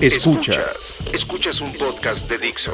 [0.00, 0.96] Escuchas.
[1.12, 2.72] Escuchas un podcast de Dixo.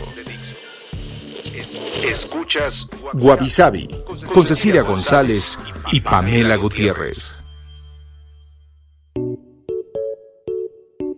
[2.02, 3.88] Escuchas Guavi Sabi
[4.32, 5.58] con Cecilia González
[5.92, 7.34] y Pamela Gutiérrez.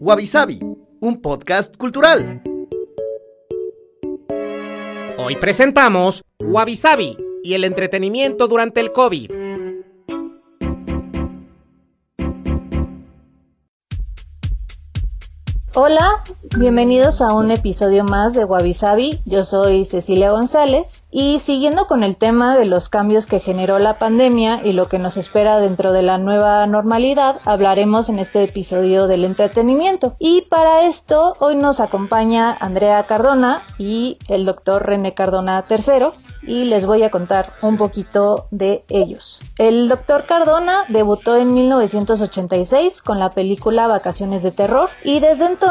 [0.00, 0.58] Wabi Sabi,
[1.00, 2.42] un podcast cultural.
[5.18, 9.30] Hoy presentamos Wabi Sabi y el entretenimiento durante el COVID.
[15.74, 16.22] Hola,
[16.58, 18.76] bienvenidos a un episodio más de Wabi.
[19.24, 23.98] Yo soy Cecilia González y siguiendo con el tema de los cambios que generó la
[23.98, 29.06] pandemia y lo que nos espera dentro de la nueva normalidad, hablaremos en este episodio
[29.06, 30.14] del entretenimiento.
[30.18, 36.08] Y para esto hoy nos acompaña Andrea Cardona y el doctor René Cardona III
[36.44, 39.40] y les voy a contar un poquito de ellos.
[39.58, 45.61] El doctor Cardona debutó en 1986 con la película Vacaciones de Terror y desde entonces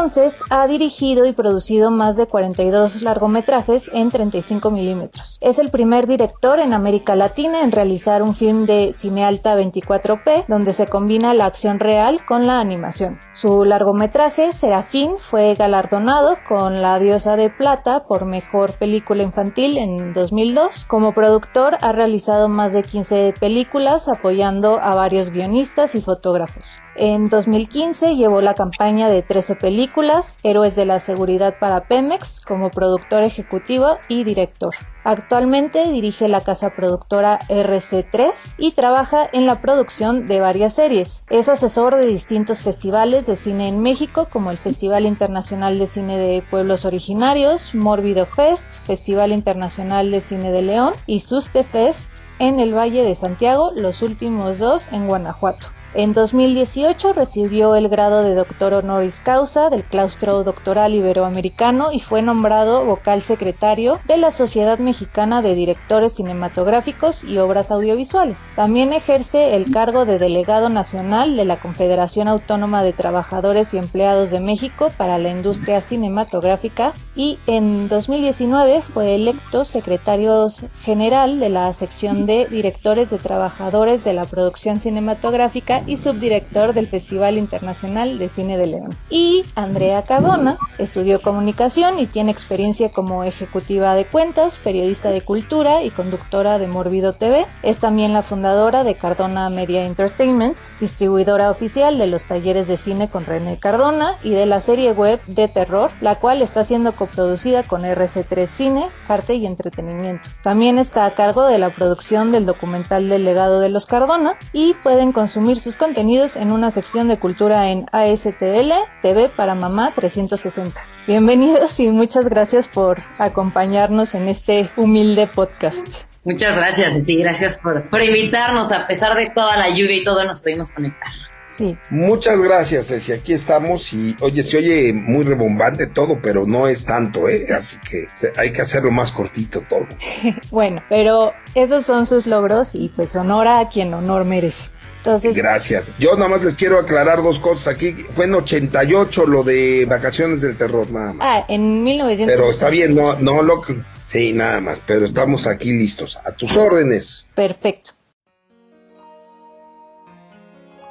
[0.50, 5.38] ha dirigido y producido más de 42 largometrajes en 35 milímetros.
[5.42, 10.46] Es el primer director en América Latina en realizar un film de cine alta 24p
[10.48, 13.20] donde se combina la acción real con la animación.
[13.34, 20.14] Su largometraje Serafín fue galardonado con La Diosa de Plata por mejor película infantil en
[20.14, 26.78] 2002 como productor ha realizado más de 15 películas apoyando a varios guionistas y fotógrafos.
[26.96, 32.70] En 2015 llevó la campaña de 13 películas, Héroes de la Seguridad para Pemex, como
[32.70, 34.76] productor ejecutivo y director.
[35.06, 41.24] Actualmente dirige la casa productora RC3 y trabaja en la producción de varias series.
[41.30, 46.18] Es asesor de distintos festivales de cine en México como el Festival Internacional de Cine
[46.18, 52.60] de Pueblos Originarios, Morbido Fest, Festival Internacional de Cine de León y Suste Fest en
[52.60, 55.68] el Valle de Santiago, los últimos dos en Guanajuato.
[55.94, 62.22] En 2018 recibió el grado de doctor honoris causa del claustro doctoral iberoamericano y fue
[62.22, 68.38] nombrado vocal secretario de la Sociedad Mexicana de Directores Cinematográficos y Obras Audiovisuales.
[68.56, 74.32] También ejerce el cargo de delegado nacional de la Confederación Autónoma de Trabajadores y Empleados
[74.32, 80.48] de México para la Industria Cinematográfica y en 2019 fue electo secretario
[80.84, 86.88] general de la sección de directores de trabajadores de la producción cinematográfica y subdirector del
[86.88, 88.96] Festival Internacional de Cine de León.
[89.10, 95.84] Y Andrea Cardona estudió comunicación y tiene experiencia como ejecutiva de cuentas, periodista de cultura
[95.84, 97.46] y conductora de Morbido TV.
[97.64, 103.10] Es también la fundadora de Cardona Media Entertainment, distribuidora oficial de los talleres de cine
[103.10, 107.64] con René Cardona y de la serie web de terror, la cual está siendo coproducida
[107.64, 110.30] con RC3 Cine, Arte y Entretenimiento.
[110.44, 114.74] También está a cargo de la producción del documental del legado de los Cardona y
[114.76, 118.72] pueden consumir sus contenidos en una sección de cultura en ASTL
[119.02, 120.82] TV para Mamá 360.
[121.08, 126.04] Bienvenidos y muchas gracias por acompañarnos en este humilde podcast.
[126.24, 128.72] Muchas gracias, y gracias por, por invitarnos.
[128.72, 131.12] A pesar de toda la lluvia y todo, nos pudimos conectar.
[131.46, 131.78] Sí.
[131.90, 133.12] Muchas gracias, Ceci.
[133.12, 137.48] Aquí estamos y, oye, se oye muy rebombante todo, pero no es tanto, ¿eh?
[137.54, 138.08] Así que
[138.38, 139.88] hay que hacerlo más cortito todo.
[140.52, 144.70] bueno, pero esos son sus logros y pues honora a quien honor merece.
[145.02, 145.96] Entonces, Gracias.
[145.98, 147.94] Yo nada más les quiero aclarar dos cosas aquí.
[148.14, 151.28] Fue en 88 lo de Vacaciones del Terror, nada más.
[151.28, 152.36] Ah, en 1900.
[152.36, 153.64] Pero está bien, no, no lo...
[154.04, 156.20] Sí, nada más, pero estamos aquí listos.
[156.24, 157.26] A tus órdenes.
[157.34, 157.92] Perfecto.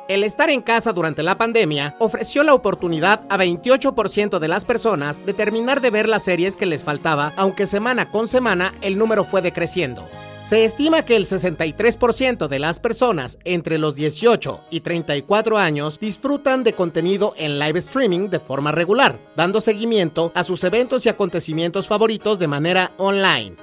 [0.09, 5.25] El estar en casa durante la pandemia ofreció la oportunidad a 28% de las personas
[5.25, 9.23] de terminar de ver las series que les faltaba, aunque semana con semana el número
[9.23, 10.09] fue decreciendo.
[10.45, 16.65] Se estima que el 63% de las personas entre los 18 y 34 años disfrutan
[16.65, 21.87] de contenido en live streaming de forma regular, dando seguimiento a sus eventos y acontecimientos
[21.87, 23.57] favoritos de manera online.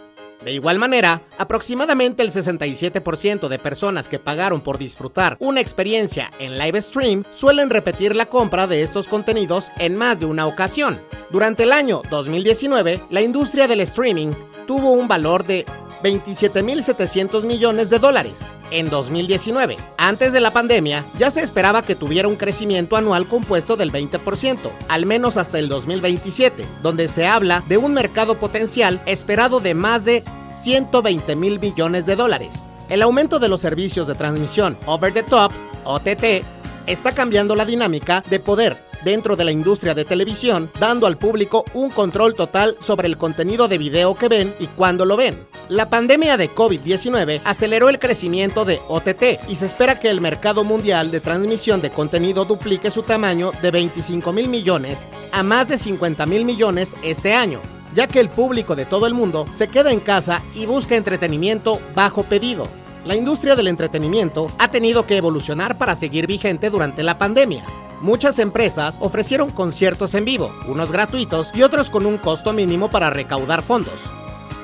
[0.45, 6.57] De igual manera, aproximadamente el 67% de personas que pagaron por disfrutar una experiencia en
[6.59, 11.01] live stream suelen repetir la compra de estos contenidos en más de una ocasión.
[11.31, 14.31] Durante el año 2019, la industria del streaming
[14.67, 15.65] tuvo un valor de
[16.03, 18.41] 27.700 millones de dólares
[18.71, 19.77] en 2019.
[19.97, 24.57] Antes de la pandemia, ya se esperaba que tuviera un crecimiento anual compuesto del 20%,
[24.87, 30.05] al menos hasta el 2027, donde se habla de un mercado potencial esperado de más
[30.05, 32.65] de 120 mil billones de dólares.
[32.89, 35.51] El aumento de los servicios de transmisión over the top,
[35.83, 36.45] OTT,
[36.85, 41.63] está cambiando la dinámica de poder dentro de la industria de televisión, dando al público
[41.73, 45.47] un control total sobre el contenido de video que ven y cuándo lo ven.
[45.69, 50.65] La pandemia de COVID-19 aceleró el crecimiento de OTT y se espera que el mercado
[50.65, 55.77] mundial de transmisión de contenido duplique su tamaño de 25 mil millones a más de
[55.77, 57.61] 50 mil millones este año,
[57.95, 61.79] ya que el público de todo el mundo se queda en casa y busca entretenimiento
[61.95, 62.67] bajo pedido.
[63.07, 67.63] La industria del entretenimiento ha tenido que evolucionar para seguir vigente durante la pandemia.
[68.01, 73.09] Muchas empresas ofrecieron conciertos en vivo, unos gratuitos y otros con un costo mínimo para
[73.09, 74.11] recaudar fondos.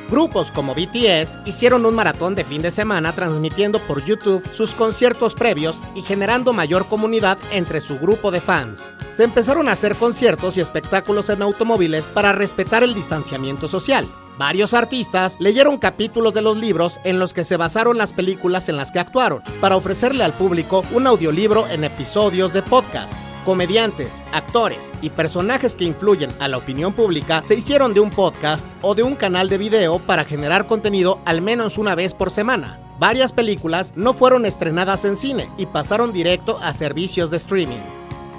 [0.09, 5.35] Grupos como BTS hicieron un maratón de fin de semana transmitiendo por YouTube sus conciertos
[5.35, 8.91] previos y generando mayor comunidad entre su grupo de fans.
[9.11, 14.05] Se empezaron a hacer conciertos y espectáculos en automóviles para respetar el distanciamiento social.
[14.37, 18.77] Varios artistas leyeron capítulos de los libros en los que se basaron las películas en
[18.77, 23.13] las que actuaron, para ofrecerle al público un audiolibro en episodios de podcast.
[23.45, 28.71] Comediantes, actores y personajes que influyen a la opinión pública se hicieron de un podcast
[28.81, 32.79] o de un canal de video para generar contenido al menos una vez por semana.
[32.99, 37.81] Varias películas no fueron estrenadas en cine y pasaron directo a servicios de streaming.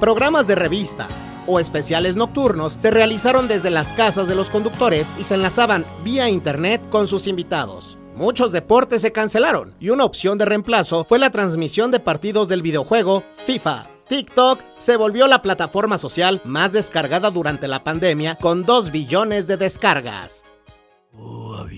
[0.00, 1.06] Programas de revista,
[1.46, 6.28] o especiales nocturnos se realizaron desde las casas de los conductores y se enlazaban vía
[6.28, 7.98] internet con sus invitados.
[8.16, 12.62] Muchos deportes se cancelaron y una opción de reemplazo fue la transmisión de partidos del
[12.62, 13.88] videojuego FIFA.
[14.08, 19.56] TikTok se volvió la plataforma social más descargada durante la pandemia con 2 billones de
[19.56, 20.44] descargas.
[21.12, 21.64] Oh,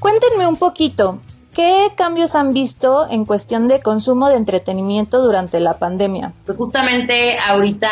[0.00, 1.20] Cuéntenme un poquito,
[1.54, 6.32] ¿Qué cambios han visto en cuestión de consumo de entretenimiento durante la pandemia?
[6.46, 7.90] Pues justamente ahorita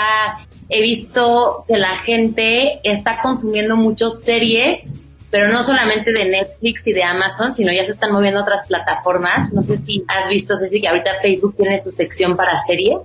[0.69, 4.93] he visto que la gente está consumiendo muchas series
[5.31, 9.53] pero no solamente de Netflix y de Amazon, sino ya se están moviendo otras plataformas.
[9.53, 12.97] No sé si has visto, Ceci, que ahorita Facebook tiene su sección para series,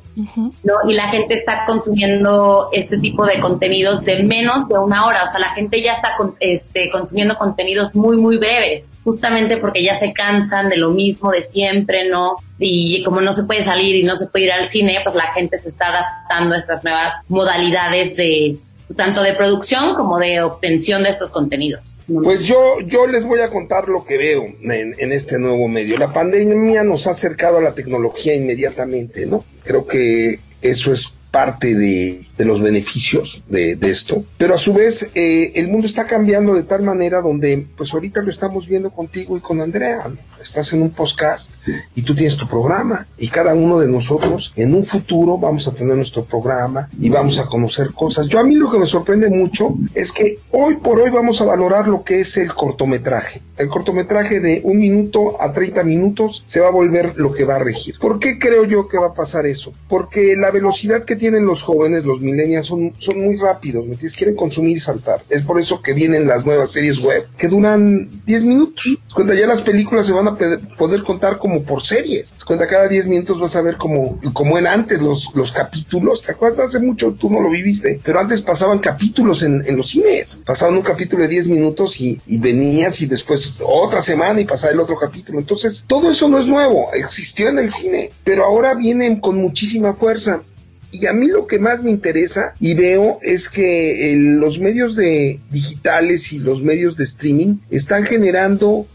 [0.63, 0.73] ¿no?
[0.87, 5.23] Y la gente está consumiendo este tipo de contenidos de menos de una hora.
[5.23, 9.95] O sea, la gente ya está este, consumiendo contenidos muy, muy breves, justamente porque ya
[9.95, 12.37] se cansan de lo mismo de siempre, ¿no?
[12.57, 15.33] Y como no se puede salir y no se puede ir al cine, pues la
[15.33, 20.41] gente se está adaptando a estas nuevas modalidades de pues, tanto de producción como de
[20.41, 21.81] obtención de estos contenidos.
[22.07, 25.97] Pues yo, yo les voy a contar lo que veo en, en, este nuevo medio.
[25.97, 29.45] La pandemia nos ha acercado a la tecnología inmediatamente, ¿no?
[29.63, 34.73] Creo que eso es parte de, de los beneficios de, de, esto, pero a su
[34.73, 38.91] vez eh, el mundo está cambiando de tal manera donde pues ahorita lo estamos viendo
[38.91, 41.55] contigo y con Andrea, estás en un podcast
[41.95, 45.73] y tú tienes tu programa y cada uno de nosotros en un futuro vamos a
[45.73, 48.27] tener nuestro programa y vamos a conocer cosas.
[48.27, 51.45] Yo a mí lo que me sorprende mucho es que hoy por hoy vamos a
[51.45, 53.41] valorar lo que es el cortometraje.
[53.57, 57.57] El cortometraje de un minuto a 30 minutos se va a volver lo que va
[57.57, 57.95] a regir.
[57.99, 59.73] ¿Por qué creo yo que va a pasar eso?
[59.87, 64.17] Porque la velocidad que tienen los jóvenes, los millennials son, muy rápidos, ¿me entiendes?
[64.17, 65.23] Quieren consumir y saltar.
[65.29, 68.97] Es por eso que vienen las nuevas series web que duran 10 minutos.
[69.13, 70.37] Cuenta, ya las películas se van a
[70.77, 72.33] poder contar como por series.
[72.45, 76.23] Cuenta, cada 10 minutos vas a ver como, como en antes los, los capítulos.
[76.23, 76.69] ¿Te acuerdas?
[76.69, 80.41] Hace mucho tú no lo viviste, pero antes pasaban capítulos en, en los cines.
[80.45, 84.79] Pasaban un capítulo de 10 minutos y venías y después otra semana y pasaba el
[84.79, 85.39] otro capítulo.
[85.39, 89.93] Entonces, todo eso no es nuevo, existió en el cine, pero ahora vienen con muchísima
[89.93, 90.43] fuerza.
[90.93, 95.41] Y a mí lo que más me interesa y veo es que los medios de
[95.49, 98.87] digitales y los medios de streaming están generando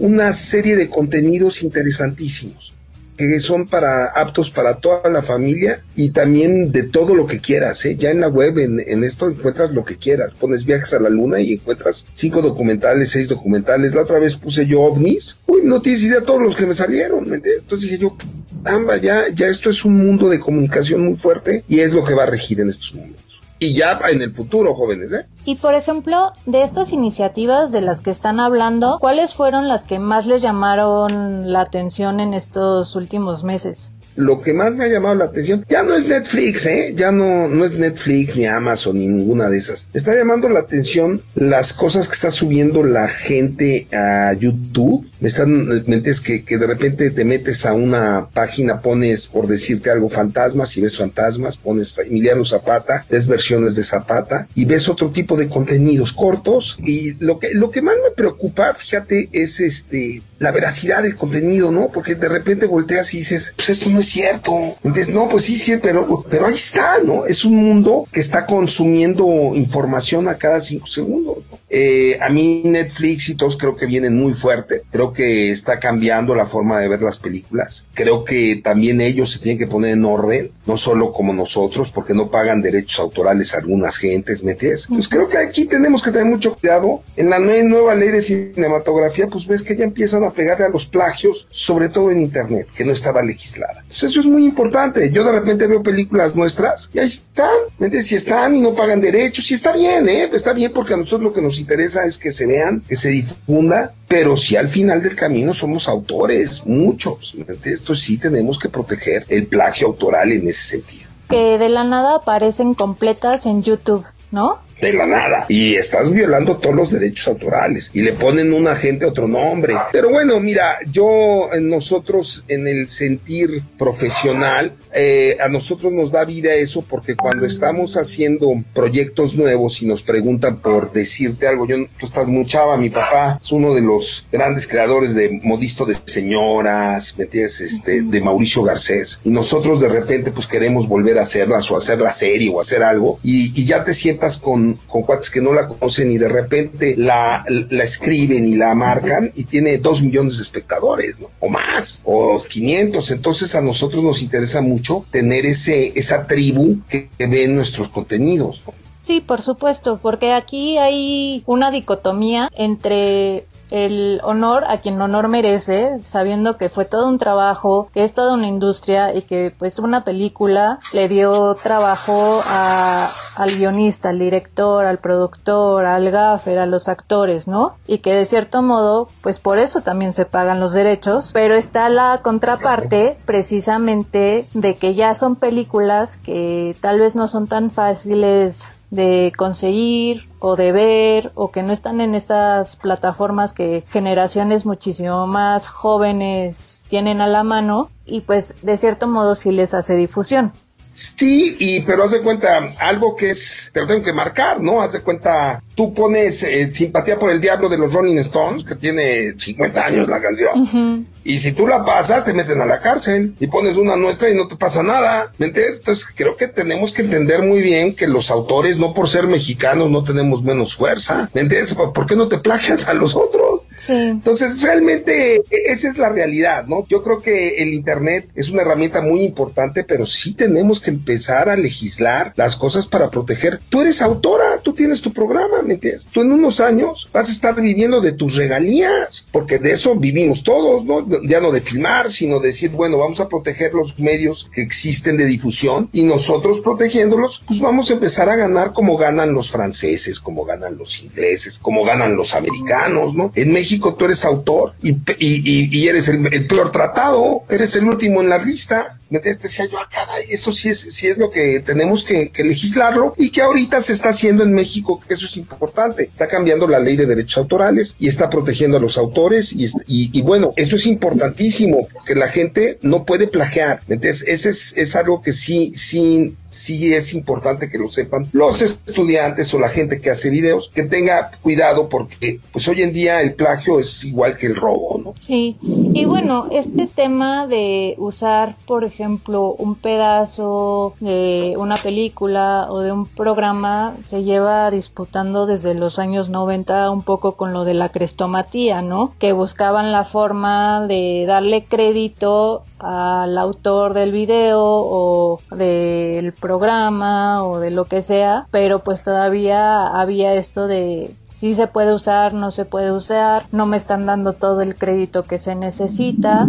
[0.00, 2.75] una serie de contenidos interesantísimos
[3.16, 7.84] que son para aptos para toda la familia y también de todo lo que quieras.
[7.86, 7.96] ¿eh?
[7.96, 10.32] Ya en la web, en, en, esto encuentras lo que quieras.
[10.38, 13.94] Pones viajes a la luna y encuentras cinco documentales, seis documentales.
[13.94, 15.38] La otra vez puse yo ovnis.
[15.46, 17.32] Uy, no tienes idea de todos los que me salieron.
[17.32, 18.16] Entonces dije yo,
[18.64, 22.14] amba, ya, ya esto es un mundo de comunicación muy fuerte y es lo que
[22.14, 23.25] va a regir en estos momentos
[23.58, 25.26] y ya en el futuro, jóvenes, ¿eh?
[25.44, 29.98] Y por ejemplo, de estas iniciativas de las que están hablando, ¿cuáles fueron las que
[29.98, 33.92] más les llamaron la atención en estos últimos meses?
[34.16, 36.94] Lo que más me ha llamado la atención, ya no es Netflix, ¿eh?
[36.96, 39.88] Ya no, no es Netflix ni Amazon ni ninguna de esas.
[39.92, 45.06] Me está llamando la atención las cosas que está subiendo la gente a YouTube.
[45.20, 49.46] Me están, me entiendes que, que de repente te metes a una página, pones, por
[49.46, 54.88] decirte algo, fantasmas y ves fantasmas, pones Emiliano Zapata, ves versiones de Zapata y ves
[54.88, 59.60] otro tipo de contenidos cortos y lo que, lo que más me preocupa, fíjate, es
[59.60, 61.88] este, la veracidad del contenido, ¿no?
[61.88, 64.52] Porque de repente volteas y dices, pues esto no es cierto.
[64.84, 67.26] Entonces, no, pues sí, sí, pero, pero ahí está, ¿no?
[67.26, 71.38] Es un mundo que está consumiendo información a cada cinco segundos.
[71.50, 71.58] ¿no?
[71.68, 74.82] Eh, a mí Netflix y todos creo que vienen muy fuerte.
[74.90, 77.86] Creo que está cambiando la forma de ver las películas.
[77.94, 82.14] Creo que también ellos se tienen que poner en orden, no solo como nosotros, porque
[82.14, 84.86] no pagan derechos autorales a algunas gentes, ¿metes?
[84.88, 87.02] Pues creo que aquí tenemos que tener mucho cuidado.
[87.16, 90.86] En la nueva ley de cinematografía, pues ves que ya empiezan a pegarle a los
[90.86, 93.80] plagios, sobre todo en Internet, que no estaba legislada.
[93.82, 95.10] Entonces eso es muy importante.
[95.10, 98.06] Yo de repente veo películas nuestras y ahí están, ¿metes?
[98.06, 100.30] Si están y no pagan derechos, y está bien, ¿eh?
[100.32, 103.10] Está bien porque a nosotros lo que nos interesa es que se vean, que se
[103.10, 107.34] difunda, pero si al final del camino somos autores, muchos.
[107.64, 111.08] Esto sí tenemos que proteger el plagio autoral en ese sentido.
[111.28, 114.65] Que de la nada aparecen completas en YouTube, ¿no?
[114.80, 119.06] De la nada y estás violando todos los derechos autorales y le ponen un agente
[119.06, 119.74] otro nombre.
[119.92, 126.54] Pero bueno, mira, yo nosotros en el sentir profesional, eh, a nosotros nos da vida
[126.54, 132.06] eso porque cuando estamos haciendo proyectos nuevos y nos preguntan por decirte algo, yo, tú
[132.06, 132.46] estás muy
[132.78, 137.60] mi papá es uno de los grandes creadores de Modisto de Señoras, ¿me entiendes?
[137.60, 142.00] Este, de Mauricio Garcés y nosotros de repente pues queremos volver a hacerlas o hacer
[142.00, 145.52] la serie o hacer algo y, y ya te sientas con con, cuates que no
[145.52, 150.36] la conocen y de repente la, la escriben y la marcan y tiene dos millones
[150.36, 151.20] de espectadores.
[151.40, 153.10] O más, o 500.
[153.10, 158.62] Entonces a nosotros nos interesa mucho tener ese, esa tribu que, que ve nuestros contenidos.
[158.98, 165.98] Sí, por supuesto, porque aquí hay una dicotomía entre el honor a quien honor merece,
[166.02, 170.04] sabiendo que fue todo un trabajo, que es toda una industria y que pues una
[170.04, 176.88] película le dio trabajo a, al guionista, al director, al productor, al gaffer, a los
[176.88, 177.74] actores, ¿no?
[177.86, 181.88] Y que de cierto modo pues por eso también se pagan los derechos, pero está
[181.88, 188.74] la contraparte precisamente de que ya son películas que tal vez no son tan fáciles
[188.90, 195.26] de conseguir o de ver o que no están en estas plataformas que generaciones muchísimo
[195.26, 200.52] más jóvenes tienen a la mano y pues de cierto modo sí les hace difusión.
[200.96, 204.80] Sí, y pero haz de cuenta, algo que es, te lo tengo que marcar, ¿no?
[204.80, 208.76] Haz de cuenta, tú pones eh, simpatía por el diablo de los Rolling Stones, que
[208.76, 213.34] tiene 50 años la canción, y si tú la pasas, te meten a la cárcel,
[213.38, 215.80] y pones una nuestra y no te pasa nada, ¿me entiendes?
[215.80, 219.90] Entonces creo que tenemos que entender muy bien que los autores, no por ser mexicanos,
[219.90, 221.74] no tenemos menos fuerza, ¿me entiendes?
[221.74, 223.45] ¿Por qué no te plagias a los otros?
[223.86, 223.92] Sí.
[223.92, 226.86] Entonces, realmente esa es la realidad, ¿no?
[226.88, 231.48] Yo creo que el Internet es una herramienta muy importante, pero sí tenemos que empezar
[231.48, 233.60] a legislar las cosas para proteger.
[233.68, 236.08] Tú eres autora, tú tienes tu programa, ¿me entiendes?
[236.12, 240.42] Tú en unos años vas a estar viviendo de tus regalías, porque de eso vivimos
[240.42, 241.06] todos, ¿no?
[241.28, 245.26] Ya no de filmar, sino decir, bueno, vamos a proteger los medios que existen de
[245.26, 250.44] difusión y nosotros protegiéndolos, pues vamos a empezar a ganar como ganan los franceses, como
[250.44, 253.32] ganan los ingleses, como ganan los americanos, ¿no?
[253.34, 257.84] En México tú eres autor y, y, y eres el, el, peor tratado, eres el
[257.84, 258.98] último en la lista.
[259.08, 262.42] ¿Me decía yo, ah, caray, eso sí es, sí es lo que tenemos que, que,
[262.42, 266.08] legislarlo y que ahorita se está haciendo en México, que eso es importante.
[266.10, 270.10] Está cambiando la ley de derechos autorales y está protegiendo a los autores y, y,
[270.12, 273.82] y bueno, eso es importantísimo porque la gente no puede plagiar.
[273.88, 278.62] Entonces, ese es, es algo que sí, sí, sí es importante que lo sepan los
[278.62, 283.20] estudiantes o la gente que hace videos, que tenga cuidado porque pues hoy en día
[283.20, 285.14] el plagio es igual que el robo, ¿no?
[285.16, 292.80] Sí, y bueno, este tema de usar, por ejemplo, un pedazo de una película o
[292.80, 297.74] de un programa se lleva disputando desde los años 90 un poco con lo de
[297.74, 299.12] la crestomatía, ¿no?
[299.18, 307.58] Que buscaban la forma de darle crédito al autor del video o del programa o
[307.58, 312.50] de lo que sea, pero pues todavía había esto de si se puede usar, no
[312.50, 316.48] se puede usar, no me están dando todo el crédito que se necesita.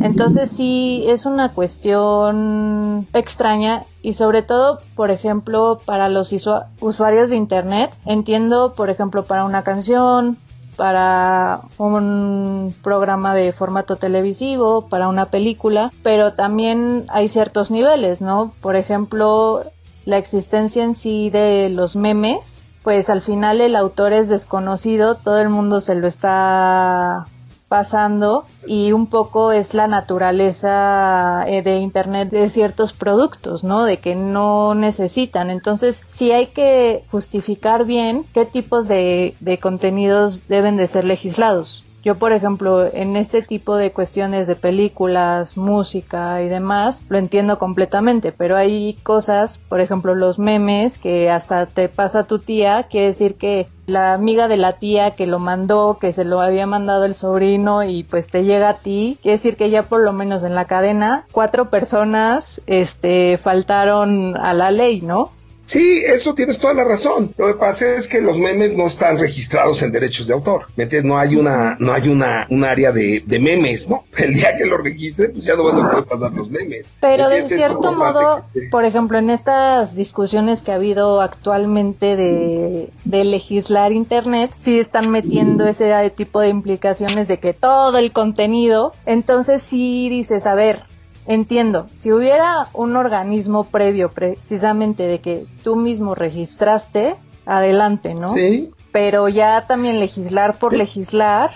[0.00, 6.34] Entonces sí es una cuestión extraña y sobre todo, por ejemplo, para los
[6.80, 10.38] usuarios de Internet, entiendo, por ejemplo, para una canción,
[10.74, 18.52] para un programa de formato televisivo, para una película, pero también hay ciertos niveles, ¿no?
[18.60, 19.62] Por ejemplo,
[20.04, 25.40] la existencia en sí de los memes, pues al final el autor es desconocido, todo
[25.40, 27.26] el mundo se lo está
[27.66, 33.82] pasando y un poco es la naturaleza eh, de internet de ciertos productos, ¿no?
[33.82, 35.50] De que no necesitan.
[35.50, 41.82] Entonces, sí hay que justificar bien qué tipos de, de contenidos deben de ser legislados.
[42.06, 47.58] Yo, por ejemplo, en este tipo de cuestiones de películas, música y demás, lo entiendo
[47.58, 53.08] completamente, pero hay cosas, por ejemplo, los memes que hasta te pasa tu tía, quiere
[53.08, 57.04] decir que la amiga de la tía que lo mandó, que se lo había mandado
[57.06, 60.44] el sobrino y pues te llega a ti, quiere decir que ya por lo menos
[60.44, 65.32] en la cadena cuatro personas este faltaron a la ley, ¿no?
[65.66, 67.34] Sí, eso tienes toda la razón.
[67.36, 70.66] Lo que pasa es que los memes no están registrados en derechos de autor.
[70.76, 71.08] ¿Me entiendes?
[71.08, 74.04] No hay una, no hay una, un área de, de memes, ¿no?
[74.16, 76.94] El día que lo registre, pues ya no vas a poder pasar los memes.
[77.00, 83.24] Pero de cierto modo, por ejemplo, en estas discusiones que ha habido actualmente de, de
[83.24, 89.62] legislar internet, sí están metiendo ese tipo de implicaciones de que todo el contenido, entonces
[89.62, 90.84] sí dices, a ver,
[91.26, 97.16] Entiendo, si hubiera un organismo previo precisamente de que tú mismo registraste,
[97.46, 98.28] adelante, ¿no?
[98.28, 98.72] Sí.
[98.92, 101.50] Pero ya también legislar por legislar,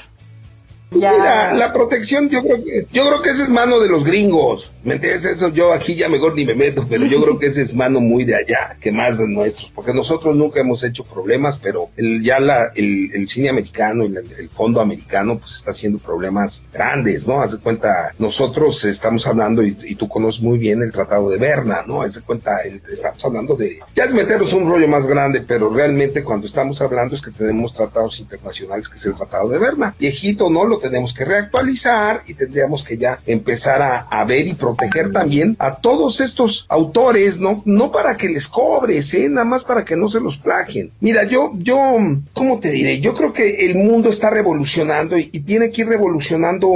[0.93, 4.73] Mira, la protección, yo creo que, yo creo que esa es mano de los gringos.
[4.83, 5.25] ¿Me entiendes?
[5.25, 8.01] Eso yo aquí ya mejor ni me meto, pero yo creo que esa es mano
[8.01, 12.23] muy de allá, que más de nuestros, porque nosotros nunca hemos hecho problemas, pero el,
[12.23, 17.27] ya la, el, el cine americano y el, fondo americano, pues está haciendo problemas grandes,
[17.27, 17.41] ¿no?
[17.41, 21.39] Haz de cuenta, nosotros estamos hablando, y, y, tú conoces muy bien el Tratado de
[21.39, 22.03] Berna, ¿no?
[22.03, 22.59] Haz de cuenta,
[22.91, 27.15] estamos hablando de, ya es meternos un rollo más grande, pero realmente cuando estamos hablando
[27.15, 29.95] es que tenemos tratados internacionales, que es el Tratado de Berna.
[29.99, 30.65] Viejito, ¿no?
[30.65, 35.77] Lo tenemos que reactualizar y tendríamos que ya empezar a, ver y proteger también a
[35.77, 37.63] todos estos autores, ¿no?
[37.65, 39.29] No para que les cobres, ¿eh?
[39.29, 40.93] Nada más para que no se los plagien.
[41.01, 41.97] Mira, yo, yo,
[42.33, 43.01] ¿cómo te diré?
[43.01, 46.69] Yo creo que el mundo está revolucionando y tiene que ir revolucionando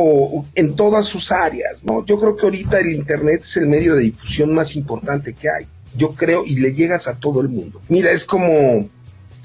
[0.54, 2.04] en todas sus áreas, ¿no?
[2.04, 5.66] Yo creo que ahorita el Internet es el medio de difusión más importante que hay.
[5.96, 7.80] Yo creo y le llegas a todo el mundo.
[7.88, 8.88] Mira, es como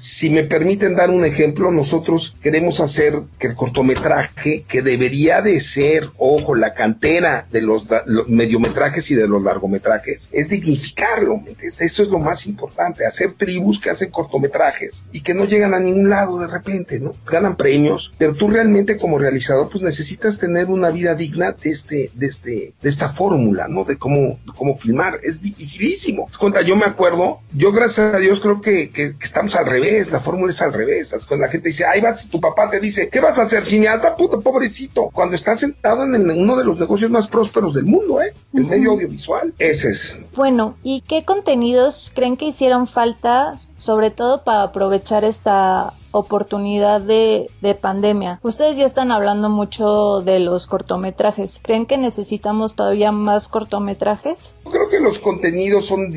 [0.00, 5.60] si me permiten dar un ejemplo, nosotros queremos hacer que el cortometraje, que debería de
[5.60, 7.84] ser, ojo, la cantera de los,
[8.26, 11.42] mediometrajes y de los largometrajes, es dignificarlo.
[11.60, 15.80] Eso es lo más importante, hacer tribus que hacen cortometrajes y que no llegan a
[15.80, 17.14] ningún lado de repente, ¿no?
[17.30, 22.10] Ganan premios, pero tú realmente como realizador, pues necesitas tener una vida digna de este,
[22.14, 23.84] de este, de esta fórmula, ¿no?
[23.84, 25.20] De cómo, cómo filmar.
[25.22, 26.26] Es dificilísimo.
[26.38, 30.20] Cuenta, yo me acuerdo, yo gracias a Dios creo que, que estamos al revés la
[30.20, 31.14] fórmula es al revés.
[31.26, 33.64] Cuando la gente dice, ahí vas, tu papá te dice, ¿qué vas a hacer?
[33.64, 35.10] Cineasta, puto, pobrecito.
[35.12, 38.34] Cuando estás sentado en uno de los negocios más prósperos del mundo, ¿eh?
[38.54, 39.54] El medio audiovisual.
[39.58, 40.20] Ese es.
[40.34, 47.48] Bueno, ¿y qué contenidos creen que hicieron falta, sobre todo para aprovechar esta oportunidad de,
[47.60, 48.40] de, pandemia.
[48.42, 51.60] Ustedes ya están hablando mucho de los cortometrajes.
[51.62, 54.56] ¿Creen que necesitamos todavía más cortometrajes?
[54.70, 56.12] Creo que los contenidos son...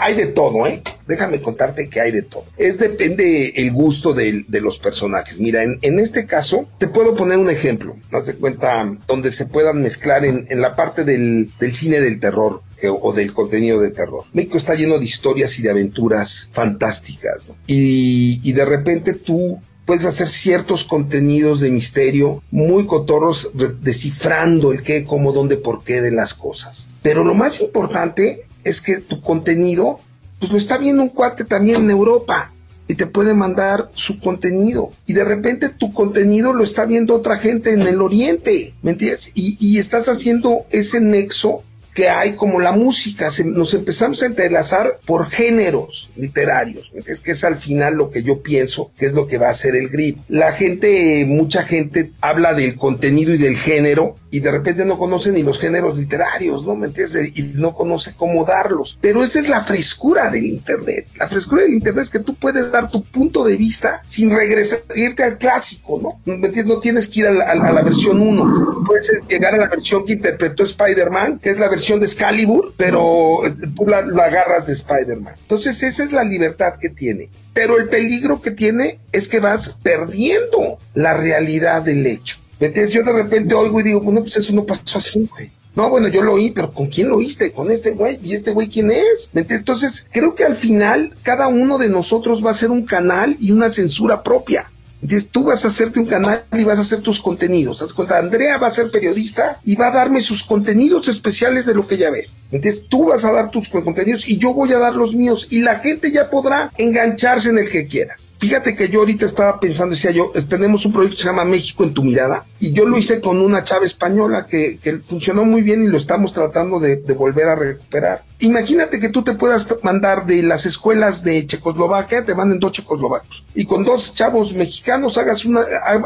[0.00, 0.82] Hay de todo, ¿eh?
[1.06, 2.44] Déjame contarte que hay de todo.
[2.56, 5.40] Es depende el gusto de, de los personajes.
[5.40, 7.96] Mira, en, en, este caso, te puedo poner un ejemplo.
[8.12, 12.20] Haz de cuenta donde se puedan mezclar en, en la parte del, del cine del
[12.20, 14.24] terror o del contenido de terror.
[14.32, 17.56] México está lleno de historias y de aventuras fantásticas, ¿no?
[17.66, 25.04] y, de repente tú puedes hacer ciertos contenidos de misterio muy cotorros descifrando el qué,
[25.04, 26.88] cómo, dónde, por qué de las cosas.
[27.02, 29.98] Pero lo más importante es que tu contenido,
[30.40, 32.52] pues lo está viendo un cuate también en Europa
[32.86, 34.92] y te puede mandar su contenido.
[35.06, 39.32] Y de repente tu contenido lo está viendo otra gente en el oriente, ¿me entiendes?
[39.34, 41.62] Y estás haciendo ese nexo
[41.98, 47.42] que hay como la música, nos empezamos a entrelazar por géneros literarios, es que es
[47.42, 50.18] al final lo que yo pienso que es lo que va a ser el grip.
[50.28, 55.32] La gente, mucha gente habla del contenido y del género y de repente no conoce
[55.32, 56.74] ni los géneros literarios, ¿no?
[56.74, 57.32] ¿Me entiendes?
[57.34, 58.98] Y no conoce cómo darlos.
[59.00, 61.08] Pero esa es la frescura del Internet.
[61.16, 64.80] La frescura del Internet es que tú puedes dar tu punto de vista sin regresar,
[64.94, 66.20] irte al clásico, ¿no?
[66.24, 66.66] ¿Me entiendes?
[66.66, 68.84] No tienes que ir a la, a la versión 1.
[68.86, 73.40] Puedes llegar a la versión que interpretó Spider-Man, que es la versión de Excalibur, pero
[73.74, 75.36] tú la, la agarras de Spider-Man.
[75.40, 77.30] Entonces esa es la libertad que tiene.
[77.54, 82.38] Pero el peligro que tiene es que vas perdiendo la realidad del hecho.
[82.60, 82.92] ¿Me entiendes?
[82.92, 85.52] Yo de repente oigo y digo, bueno, pues eso no pasó así, güey.
[85.76, 87.52] No, bueno, yo lo oí, pero ¿con quién lo oíste?
[87.52, 88.18] Con este güey.
[88.22, 89.30] ¿Y este güey quién es?
[89.32, 93.52] Entonces, creo que al final cada uno de nosotros va a ser un canal y
[93.52, 94.70] una censura propia.
[95.00, 97.82] Entonces tú vas a hacerte un canal y vas a hacer tus contenidos.
[97.82, 101.74] Haz cuenta, Andrea va a ser periodista y va a darme sus contenidos especiales de
[101.74, 102.28] lo que ella ve.
[102.50, 105.60] Entonces tú vas a dar tus contenidos y yo voy a dar los míos y
[105.60, 108.16] la gente ya podrá engancharse en el que quiera.
[108.38, 111.82] Fíjate que yo ahorita estaba pensando, decía yo, tenemos un proyecto que se llama México
[111.82, 115.62] en tu mirada, y yo lo hice con una chava española que, que funcionó muy
[115.62, 118.24] bien y lo estamos tratando de, de, volver a recuperar.
[118.40, 123.44] Imagínate que tú te puedas mandar de las escuelas de Checoslovaquia, te manden dos checoslovacos,
[123.52, 125.62] y con dos chavos mexicanos hagas una,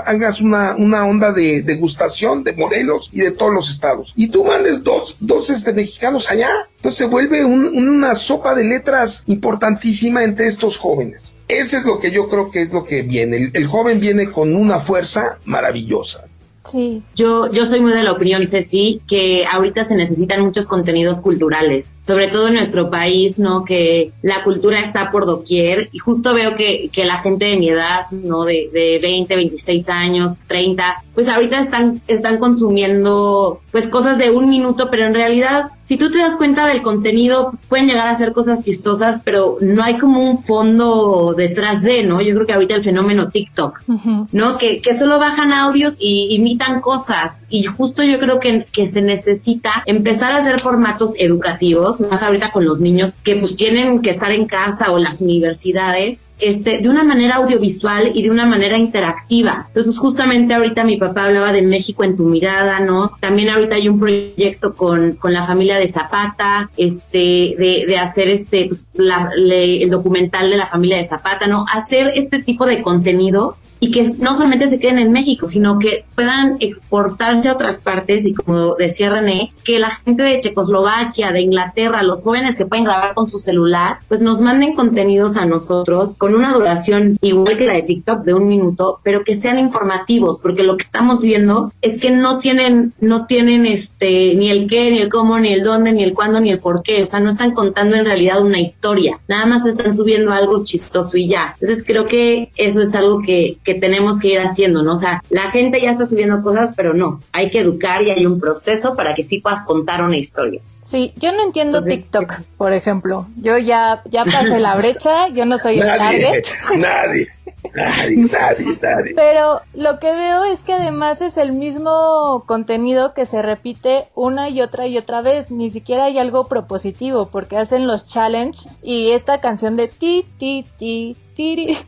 [0.07, 4.14] hagas una, una onda de degustación de Morelos y de todos los estados.
[4.16, 6.49] Y tú mandes dos, dos este, mexicanos allá.
[6.77, 11.35] Entonces se vuelve un, una sopa de letras importantísima entre estos jóvenes.
[11.49, 13.37] Ese es lo que yo creo que es lo que viene.
[13.37, 16.27] El, el joven viene con una fuerza maravillosa.
[16.64, 17.03] Sí.
[17.16, 21.94] Yo, yo soy muy de la opinión, Ceci, que ahorita se necesitan muchos contenidos culturales,
[21.98, 23.64] sobre todo en nuestro país, ¿no?
[23.64, 27.68] Que la cultura está por doquier y justo veo que, que la gente de mi
[27.68, 28.44] edad, ¿no?
[28.44, 34.48] De, de 20, 26 años, 30, pues ahorita están, están consumiendo pues cosas de un
[34.48, 38.14] minuto, pero en realidad, si tú te das cuenta del contenido, pues pueden llegar a
[38.14, 42.20] ser cosas chistosas, pero no hay como un fondo detrás de, ¿no?
[42.20, 44.29] Yo creo que ahorita el fenómeno TikTok, uh -huh.
[44.31, 44.59] ¿no?
[44.59, 47.43] Que, que solo bajan audios y imitan cosas.
[47.49, 52.53] Y justo yo creo que, que se necesita empezar a hacer formatos educativos, más ahorita
[52.53, 56.89] con los niños que pues tienen que estar en casa o las universidades, este, de
[56.89, 59.65] una manera audiovisual y de una manera interactiva.
[59.69, 63.13] Entonces, justamente ahorita mi papá hablaba de México en tu mirada, ¿no?
[63.21, 68.29] También ahorita hay un proyecto con, con la familia de Zapata, este, de, de hacer
[68.29, 71.65] este, pues, la, le, el documental de la familia de Zapata, ¿no?
[71.73, 76.05] Hacer este tipo de contenidos y que no solamente se queden en México, sino que
[76.15, 81.41] puedan exportarse a otras partes y como decía René, que la gente de Checoslovaquia, de
[81.41, 86.15] Inglaterra, los jóvenes que pueden grabar con su celular, pues nos manden contenidos a nosotros
[86.17, 90.40] con una duración igual que la de TikTok de un minuto, pero que sean informativos,
[90.40, 94.90] porque lo que estamos viendo es que no tienen, no tienen este, ni el qué,
[94.90, 97.21] ni el cómo, ni el dónde, ni el cuándo, ni el por qué, o sea,
[97.21, 101.55] no están contando en realidad una historia, nada más están subiendo algo chistoso y ya.
[101.61, 104.95] Entonces creo que eso es algo que, que tenemos que ir haciendo, ¿no?
[104.95, 108.27] O sea, la gente ya está subiendo cosas, pero no, hay que educar y hay
[108.27, 110.61] un proceso para que sí puedas contar una historia.
[110.83, 113.29] Sí, yo no entiendo Entonces, TikTok, por ejemplo.
[113.37, 116.45] Yo ya, ya pasé la brecha, yo no soy el target.
[116.77, 117.29] Nadie,
[117.73, 119.12] nadie, nadie, nadie.
[119.14, 124.49] Pero lo que veo es que además es el mismo contenido que se repite una
[124.49, 125.53] y otra y otra vez.
[125.53, 130.66] Ni siquiera hay algo propositivo, porque hacen los challenge y esta canción de ti, ti,
[130.79, 131.79] ti, ti.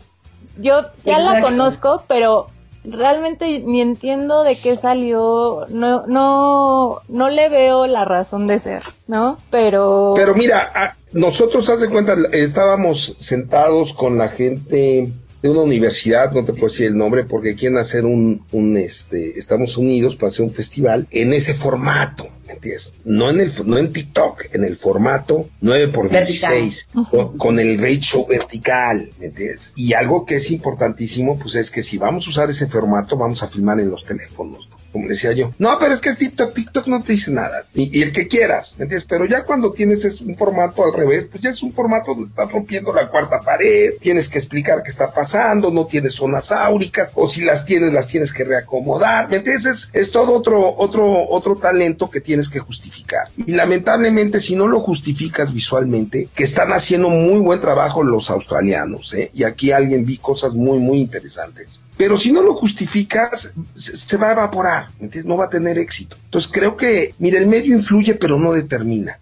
[0.57, 1.33] Yo ya Exacto.
[1.33, 2.46] la conozco, pero
[2.85, 8.83] realmente ni entiendo de qué salió, no, no, no le veo la razón de ser,
[9.07, 9.38] ¿no?
[9.51, 10.12] Pero.
[10.16, 15.12] Pero mira, nosotros, haz de cuenta, estábamos sentados con la gente
[15.44, 19.38] de una universidad, no te puedo decir el nombre, porque quieren hacer un, un este,
[19.38, 22.30] estamos unidos para hacer un festival en ese formato.
[22.48, 22.94] ¿Entiendes?
[23.04, 27.78] No en el no en TikTok, en el formato 9 por 16 con, con, el
[27.78, 29.72] ratio vertical, ¿entiendes?
[29.76, 33.42] Y algo que es importantísimo, pues es que si vamos a usar ese formato, vamos
[33.42, 34.73] a filmar en los teléfonos, ¿no?
[34.94, 35.52] Como decía yo.
[35.59, 37.66] No, pero es que es TikTok, TikTok no te dice nada.
[37.74, 39.04] Y, el que quieras, ¿me entiendes?
[39.09, 42.28] Pero ya cuando tienes es un formato al revés, pues ya es un formato donde
[42.28, 47.11] estás rompiendo la cuarta pared, tienes que explicar qué está pasando, no tienes zonas áuricas,
[47.16, 49.66] o si las tienes, las tienes que reacomodar, ¿me entiendes?
[49.66, 53.26] Es, es todo otro, otro, otro talento que tienes que justificar.
[53.37, 59.12] Y lamentablemente, si no lo justificas visualmente, que están haciendo muy buen trabajo los australianos,
[59.14, 59.33] ¿eh?
[59.35, 61.66] Y aquí alguien vi cosas muy, muy interesantes.
[61.96, 65.26] Pero si no lo justificas, se, va a evaporar, ¿entiendes?
[65.26, 66.16] No va a tener éxito.
[66.24, 69.20] Entonces creo que, mira, el medio influye, pero no determina.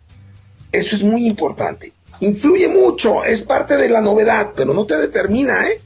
[0.71, 1.93] Eso es muy importante.
[2.21, 5.81] Influye mucho, es parte de la novedad, pero no te determina, ¿eh?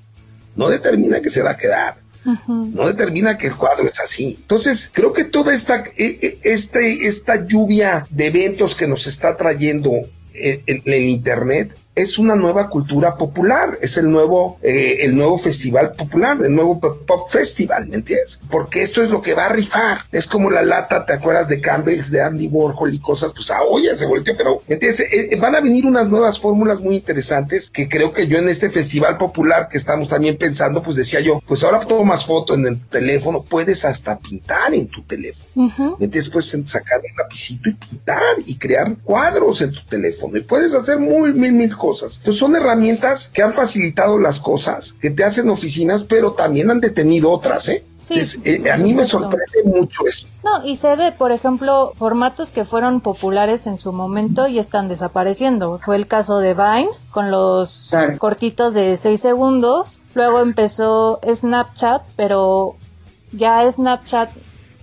[0.55, 1.99] No determina que se va a quedar.
[2.25, 2.73] Uh -huh.
[2.73, 4.37] No determina que el cuadro es así.
[4.41, 9.93] Entonces, creo que toda esta, este, esta lluvia de eventos que nos está trayendo
[10.35, 15.39] el, el, el Internet es una nueva cultura popular, es el nuevo, eh, el nuevo
[15.39, 18.39] festival popular, el nuevo pop festival, ¿me entiendes?
[18.51, 20.01] Porque esto es lo que va a rifar.
[20.13, 23.33] Es como la lata, ¿te acuerdas de Campbell's, de Andy Warhol y cosas?
[23.35, 25.01] Pues ah, oye, se volteó, pero, ¿me entiendes?
[25.01, 28.51] Eh, eh, van a venir unas nuevas fórmulas muy interesantes que creo que yo en
[28.51, 32.67] este festival popular que estamos también pensando, pues decía yo, pues ahora tomas foto en
[32.67, 35.47] el teléfono, puedes hasta pintar en tu teléfono.
[35.55, 35.99] Uh -huh.
[35.99, 36.29] ¿Me entiendes?
[36.29, 40.99] Puedes sacar un lapicito y pintar y crear cuadros en tu teléfono y puedes hacer
[40.99, 42.17] muy, mil, mil cosas cosas.
[42.19, 46.81] Entonces son herramientas que han facilitado las cosas, que te hacen oficinas, pero también han
[46.81, 47.85] detenido otras, ¿eh?
[47.99, 50.27] Sí, eh, a mí me sorprende mucho eso.
[50.45, 54.89] No, y se ve, por ejemplo, formatos que fueron populares en su momento y están
[54.89, 55.79] desapareciendo.
[55.83, 60.01] Fue el caso de Vine con los cortitos de 6 segundos.
[60.15, 62.77] Luego empezó Snapchat, pero
[63.33, 64.31] ya Snapchat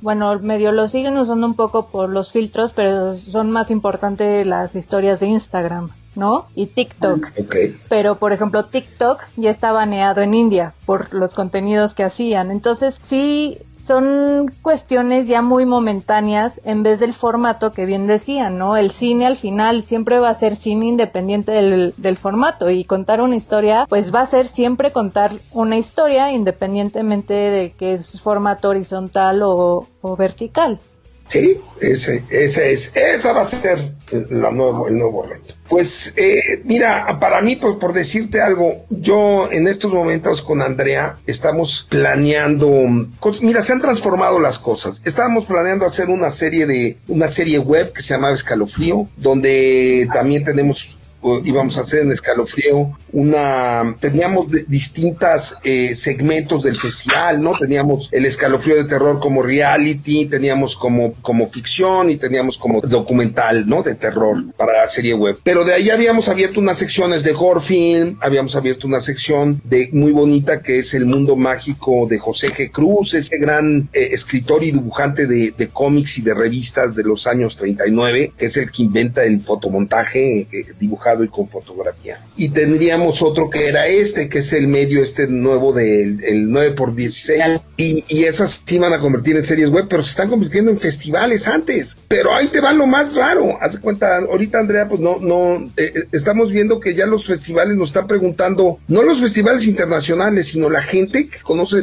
[0.03, 4.75] bueno, medio lo siguen usando un poco por los filtros, pero son más importantes las
[4.75, 5.91] historias de Instagram.
[6.15, 6.47] ¿No?
[6.56, 7.32] Y TikTok.
[7.45, 7.76] Okay.
[7.89, 12.52] Pero, por ejemplo, TikTok ya está baneado en India por los contenidos que hacían.
[12.52, 18.78] Entonces, sí, son cuestiones ya muy momentáneas en vez del formato que bien decían, ¿no?
[18.78, 23.21] El cine al final siempre va a ser cine independiente del, del formato y contar
[23.21, 28.69] una historia, pues va a ser siempre contar una historia independientemente de que es formato
[28.69, 30.80] horizontal o, o vertical.
[31.25, 33.93] Sí, ese, ese es, esa va a ser
[34.29, 35.53] la nuevo, el nuevo reto.
[35.69, 41.17] Pues eh, mira, para mí, pues, por decirte algo, yo en estos momentos con Andrea
[41.25, 42.69] estamos planeando,
[43.41, 45.01] mira, se han transformado las cosas.
[45.05, 50.43] Estábamos planeando hacer una serie de, una serie web que se llamaba Escalofrío, donde también
[50.43, 50.97] tenemos
[51.43, 57.53] íbamos a hacer en escalofrío una, teníamos distintas eh, segmentos del festival, ¿no?
[57.53, 63.67] Teníamos el escalofrío de terror como reality, teníamos como, como ficción y teníamos como documental,
[63.69, 63.83] ¿no?
[63.83, 65.38] De terror para la serie web.
[65.43, 69.89] Pero de ahí habíamos abierto unas secciones de horror film, habíamos abierto una sección de
[69.93, 72.71] muy bonita que es el mundo mágico de José G.
[72.71, 77.27] Cruz, ese gran eh, escritor y dibujante de, de, cómics y de revistas de los
[77.27, 82.26] años 39, que es el que inventa el fotomontaje eh, dibujado y con fotografía.
[82.38, 87.65] Y tendríamos otro que era este, que es el medio este nuevo del el 9x16.
[87.76, 90.80] Y, y esas sí van a convertir en series web, pero se están convirtiendo en
[90.80, 91.99] festivales antes.
[92.08, 93.58] Pero ahí te va lo más raro.
[93.62, 97.76] Haz cuenta, ahorita Andrea, pues no, no, eh, eh, estamos viendo que ya los festivales
[97.76, 101.82] nos están preguntando, no los festivales internacionales, sino la gente que conoce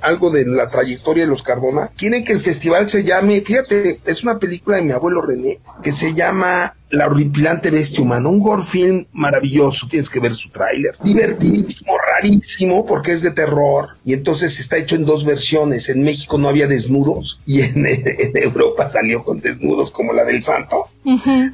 [0.00, 4.22] algo de la trayectoria de los Cardona, quieren que el festival se llame, fíjate, es
[4.22, 8.62] una película de mi abuelo René, que se llama la horripilante bestia humana, un gore
[8.62, 14.58] film maravilloso, tienes que ver su tráiler, divertidísimo, rarísimo, porque es de terror, y entonces
[14.58, 17.86] está hecho en dos versiones, en México no había desnudos, y en,
[18.34, 20.88] Europa salió con desnudos como la del santo,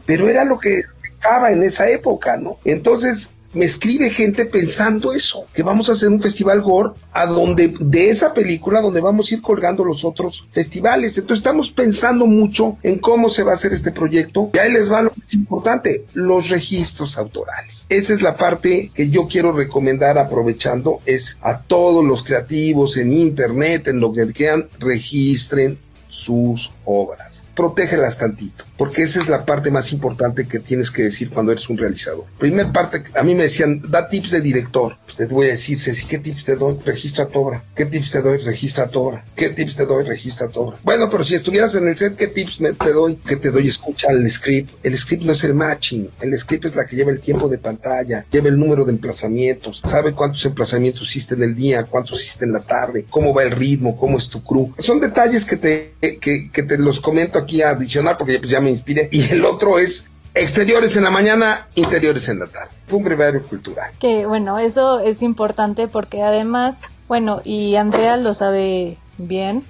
[0.07, 0.83] pero era lo que
[1.17, 2.59] estaba en esa época, ¿no?
[2.65, 7.75] Entonces, me escribe gente pensando eso, que vamos a hacer un festival gore a donde
[7.79, 11.17] de esa película donde vamos a ir colgando los otros festivales.
[11.17, 14.51] Entonces estamos pensando mucho en cómo se va a hacer este proyecto.
[14.53, 17.87] Y ahí les va lo más importante, los registros autorales.
[17.89, 23.13] Esa es la parte que yo quiero recomendar aprovechando es a todos los creativos en
[23.13, 29.71] internet, en lo que quieran, registren sus obras protégelas tantito, porque esa es la parte
[29.71, 32.25] más importante que tienes que decir cuando eres un realizador.
[32.39, 34.97] Primer parte, a mí me decían, da tips de director.
[35.05, 36.79] Pues te voy a decir, Ceci, ¿qué tips te doy?
[36.85, 37.65] Registra tu obra.
[37.75, 38.39] ¿Qué tips te doy?
[38.39, 39.25] Registra tu obra.
[39.37, 40.05] ¿Qué tips te doy?
[40.05, 40.79] Registra tu obra.
[40.83, 43.17] Bueno, pero si estuvieras en el set, ¿qué tips te doy?
[43.17, 43.69] ¿Qué te doy?
[43.69, 44.71] Escucha el script.
[44.83, 46.11] El script no es el matching.
[46.21, 49.81] El script es la que lleva el tiempo de pantalla, lleva el número de emplazamientos,
[49.85, 53.53] sabe cuántos emplazamientos hiciste en el día, cuántos hiciste en la tarde, cómo va el
[53.53, 54.73] ritmo, cómo es tu crew.
[54.79, 58.71] Son detalles que te, que, que te los comento aquí adicional porque pues, ya me
[58.71, 59.09] inspiré.
[59.13, 62.71] Y el otro es exteriores en la mañana, interiores en la tarde.
[62.91, 63.93] Un brevario cultural.
[63.99, 69.65] Que bueno, eso es importante porque además, bueno, y Andrea lo sabe bien,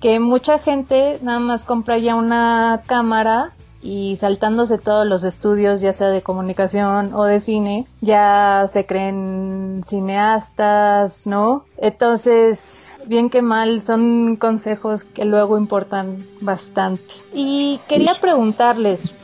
[0.00, 3.52] que mucha gente nada más compra ya una cámara
[3.82, 9.80] y saltándose todos los estudios, ya sea de comunicación o de cine, ya se creen
[9.84, 11.64] cineastas, ¿no?
[11.76, 17.02] Entonces, bien que mal, son consejos que luego importan bastante.
[17.34, 19.14] Y quería preguntarles,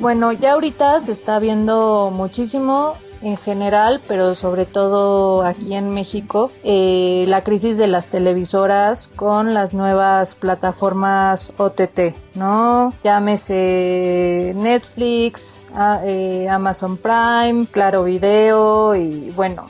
[0.00, 6.50] bueno, ya ahorita se está viendo muchísimo en general, pero sobre todo aquí en México,
[6.64, 12.92] eh, la crisis de las televisoras con las nuevas plataformas OTT, ¿no?
[13.02, 15.66] Llámese Netflix,
[16.04, 19.66] eh, Amazon Prime, Claro Video y bueno,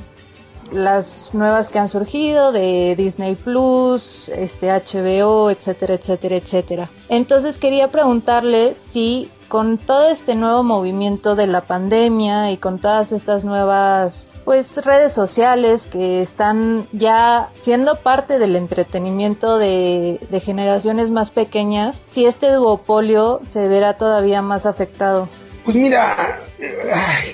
[0.70, 6.90] las nuevas que han surgido de Disney Plus, este HBO, etcétera, etcétera, etcétera.
[7.08, 13.12] Entonces quería preguntarle si con todo este nuevo movimiento de la pandemia y con todas
[13.12, 21.30] estas nuevas pues redes sociales que están ya siendo parte del entretenimiento de, generaciones más
[21.30, 25.28] pequeñas, si este duopolio se verá todavía más afectado.
[25.64, 26.38] Pues mira,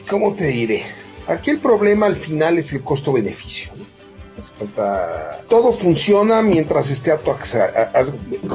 [0.09, 0.83] ¿cómo te diré?
[1.27, 3.74] Aquí el problema al final es el costo-beneficio
[5.49, 7.33] todo funciona mientras esté a tu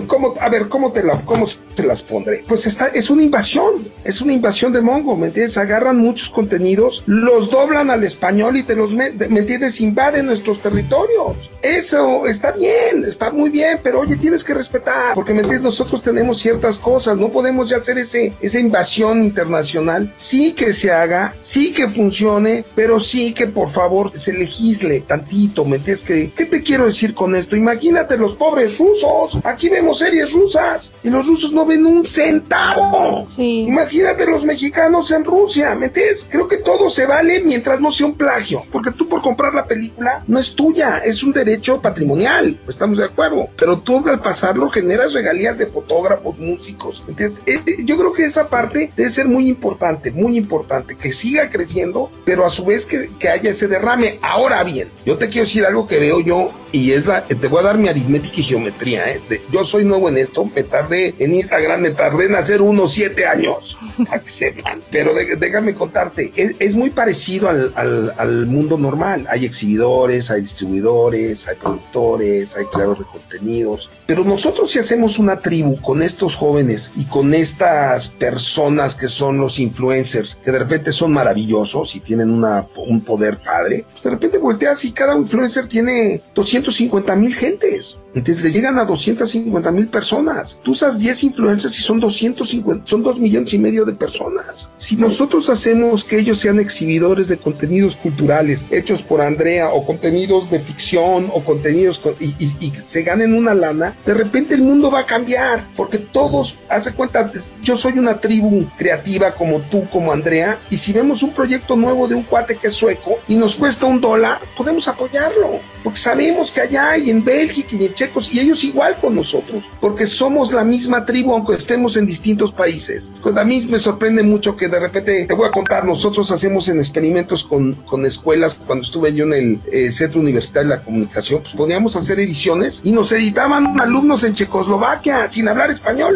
[0.07, 2.43] ¿Cómo, a ver, ¿cómo te, la, cómo te las pondré?
[2.47, 3.89] Pues está, es una invasión.
[4.03, 5.57] es una invasión de mongo, ¿me entiendes?
[5.57, 9.81] Agarran muchos contenidos, los doblan al español y te los, ¿me entiendes?
[9.81, 11.51] Invaden nuestros territorios.
[11.61, 15.63] Eso está bien, está muy bien, pero oye, tienes que respetar, porque, ¿me entiendes?
[15.63, 20.11] Nosotros tenemos ciertas cosas, no podemos ya hacer ese, esa invasión internacional.
[20.15, 25.65] Sí que se haga, sí que funcione, pero sí que por favor se legisle tantito,
[25.65, 26.03] ¿me entiendes?
[26.03, 27.55] ¿Qué, qué te quiero decir con esto?
[27.55, 33.25] Imagínate los pobres rusos, aquí vemos series rusas y los rusos no ven un centavo.
[33.27, 33.65] Sí.
[33.67, 36.27] Imagínate los mexicanos en Rusia, ¿me entiendes?
[36.29, 39.65] Creo que todo se vale mientras no sea un plagio, porque tú por comprar la
[39.65, 44.69] película no es tuya, es un derecho patrimonial, estamos de acuerdo, pero tú al pasarlo
[44.69, 47.41] generas regalías de fotógrafos, músicos, ¿entiendes?
[47.45, 51.49] Eh, eh, yo creo que esa parte debe ser muy importante, muy importante, que siga
[51.49, 54.19] creciendo, pero a su vez que, que haya ese derrame.
[54.21, 57.59] Ahora bien, yo te quiero decir algo que veo yo y es la, te voy
[57.59, 59.21] a dar mi aritmética y geometría, ¿eh?
[59.51, 63.25] yo soy nuevo en esto, me tardé en Instagram, me tardé en hacer unos siete
[63.25, 69.25] años, para que sepan, pero déjame contarte, es, muy parecido al, al, al, mundo normal,
[69.29, 75.39] hay exhibidores, hay distribuidores, hay productores, hay creadores de contenidos, pero nosotros si hacemos una
[75.39, 80.91] tribu con estos jóvenes y con estas personas que son los influencers, que de repente
[80.91, 85.48] son maravillosos y tienen una, un poder padre, pues de repente volteas y cada influencer
[85.67, 87.98] tiene 200 150 mil gentes.
[88.15, 90.59] Entonces le llegan a 250 mil personas.
[90.63, 94.71] Tú usas 10 influencers y son 250, son 2 millones y medio de personas.
[94.77, 100.49] Si nosotros hacemos que ellos sean exhibidores de contenidos culturales hechos por Andrea o contenidos
[100.49, 104.99] de ficción o contenidos y, y, se ganen una lana, de repente el mundo va
[104.99, 110.59] a cambiar porque todos, hace cuenta, yo soy una tribu creativa como tú, como Andrea,
[110.69, 113.85] y si vemos un proyecto nuevo de un cuate que es sueco y nos cuesta
[113.85, 118.39] un dólar, podemos apoyarlo porque sabemos que allá hay en Bélgica y en checos y
[118.39, 123.11] ellos igual con nosotros, porque somos la misma tribu aunque estemos en distintos países.
[123.35, 126.77] A mí me sorprende mucho que de repente, te voy a contar, nosotros hacemos en
[126.77, 131.41] experimentos con, con escuelas, cuando estuve yo en el eh, Centro Universitario de la Comunicación,
[131.41, 136.13] pues poníamos a hacer ediciones y nos editaban alumnos en Checoslovaquia sin hablar español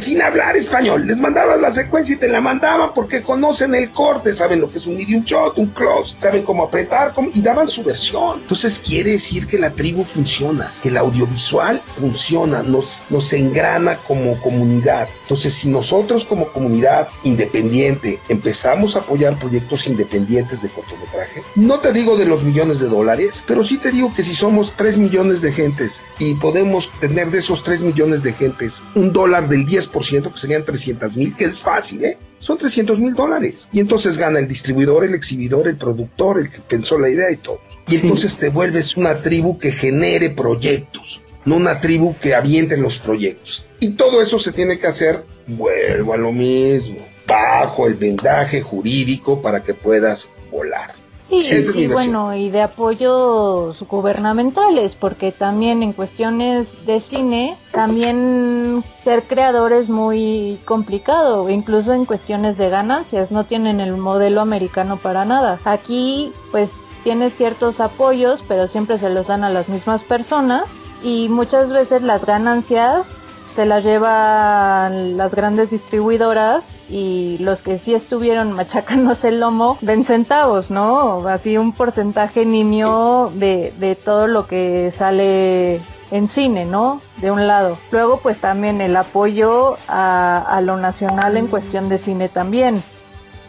[0.00, 1.06] sin hablar español.
[1.06, 4.78] Les mandabas la secuencia y te la mandaban porque conocen el corte, saben lo que
[4.78, 8.40] es un medium shot, un close, saben cómo apretar y daban su versión.
[8.40, 14.40] Entonces quiere decir que la tribu funciona, que el audiovisual funciona, nos, nos engrana como
[14.40, 15.08] comunidad.
[15.22, 21.92] Entonces si nosotros como comunidad independiente empezamos a apoyar proyectos independientes de cortometraje, no te
[21.92, 25.42] digo de los millones de dólares, pero sí te digo que si somos 3 millones
[25.42, 29.87] de gentes y podemos tener de esos 3 millones de gentes un dólar del 10
[30.04, 32.18] ciento que serían 300 mil, que es fácil, ¿eh?
[32.38, 33.68] Son 300 mil dólares.
[33.72, 37.36] Y entonces gana el distribuidor, el exhibidor, el productor, el que pensó la idea y
[37.36, 37.60] todo.
[37.88, 42.98] Y entonces te vuelves una tribu que genere proyectos, no una tribu que aviente los
[42.98, 43.66] proyectos.
[43.80, 49.42] Y todo eso se tiene que hacer, vuelvo a lo mismo, bajo el vendaje jurídico
[49.42, 50.94] para que puedas volar.
[51.28, 59.24] Sí, sí, bueno, y de apoyos gubernamentales, porque también en cuestiones de cine, también ser
[59.24, 65.26] creador es muy complicado, incluso en cuestiones de ganancias, no tienen el modelo americano para
[65.26, 65.60] nada.
[65.64, 71.28] Aquí, pues tienes ciertos apoyos, pero siempre se los dan a las mismas personas y
[71.28, 73.24] muchas veces las ganancias
[73.58, 80.04] se las llevan las grandes distribuidoras y los que sí estuvieron machacándose el lomo ven
[80.04, 81.26] centavos, ¿no?
[81.26, 85.80] Así un porcentaje nimio de, de todo lo que sale
[86.12, 87.00] en cine, ¿no?
[87.16, 87.78] De un lado.
[87.90, 92.80] Luego, pues también el apoyo a, a lo nacional en cuestión de cine también,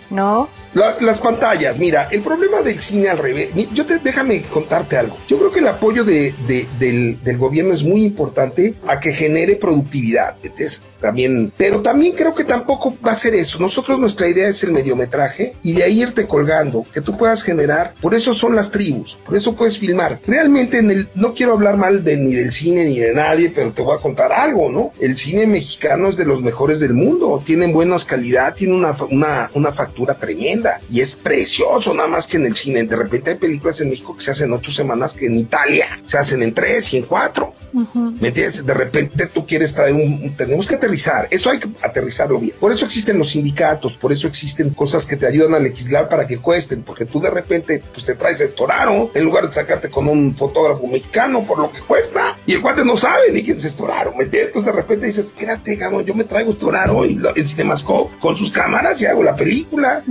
[0.10, 0.50] ¿no?
[0.74, 5.18] Las pantallas, mira, el problema del cine al revés, yo te, déjame contarte algo.
[5.28, 6.34] Yo creo que el apoyo de,
[6.80, 10.38] del, gobierno es muy importante a que genere productividad.
[10.58, 10.84] ¿ves?
[11.00, 13.60] también, pero también creo que tampoco va a ser eso.
[13.60, 17.94] Nosotros nuestra idea es el mediometraje y de ahí irte colgando, que tú puedas generar.
[18.02, 20.20] Por eso son las tribus, por eso puedes filmar.
[20.28, 23.74] Realmente en el, no quiero hablar mal de ni del cine ni de nadie, pero
[23.74, 24.92] te voy a contar algo, ¿no?
[25.00, 29.50] El cine mexicano es de los mejores del mundo, tienen buenas calidad, tiene una, una,
[29.54, 30.59] una factura tremenda
[30.90, 32.84] y es precioso, nada más que en el cine.
[32.84, 36.18] De repente hay películas en México que se hacen ocho semanas que en Italia se
[36.18, 37.54] hacen en tres y en cuatro.
[37.72, 38.66] ¿Me entiendes?
[38.66, 42.56] De repente tú quieres traer un, tenemos que aterrizar, eso hay que aterrizarlo bien.
[42.60, 46.26] Por eso existen los sindicatos, por eso existen cosas que te ayudan a legislar para
[46.26, 49.90] que cuesten, porque tú de repente pues te traes a Estoraro en lugar de sacarte
[49.90, 53.58] con un fotógrafo mexicano por lo que cuesta y el cuate no sabe ni quién
[53.58, 54.48] es Estoraro, ¿me entiendes?
[54.48, 58.52] Entonces de repente dices, espérate, cabrón, yo me traigo Estoraro y en Cinemascope con sus
[58.52, 60.04] cámaras y hago la película.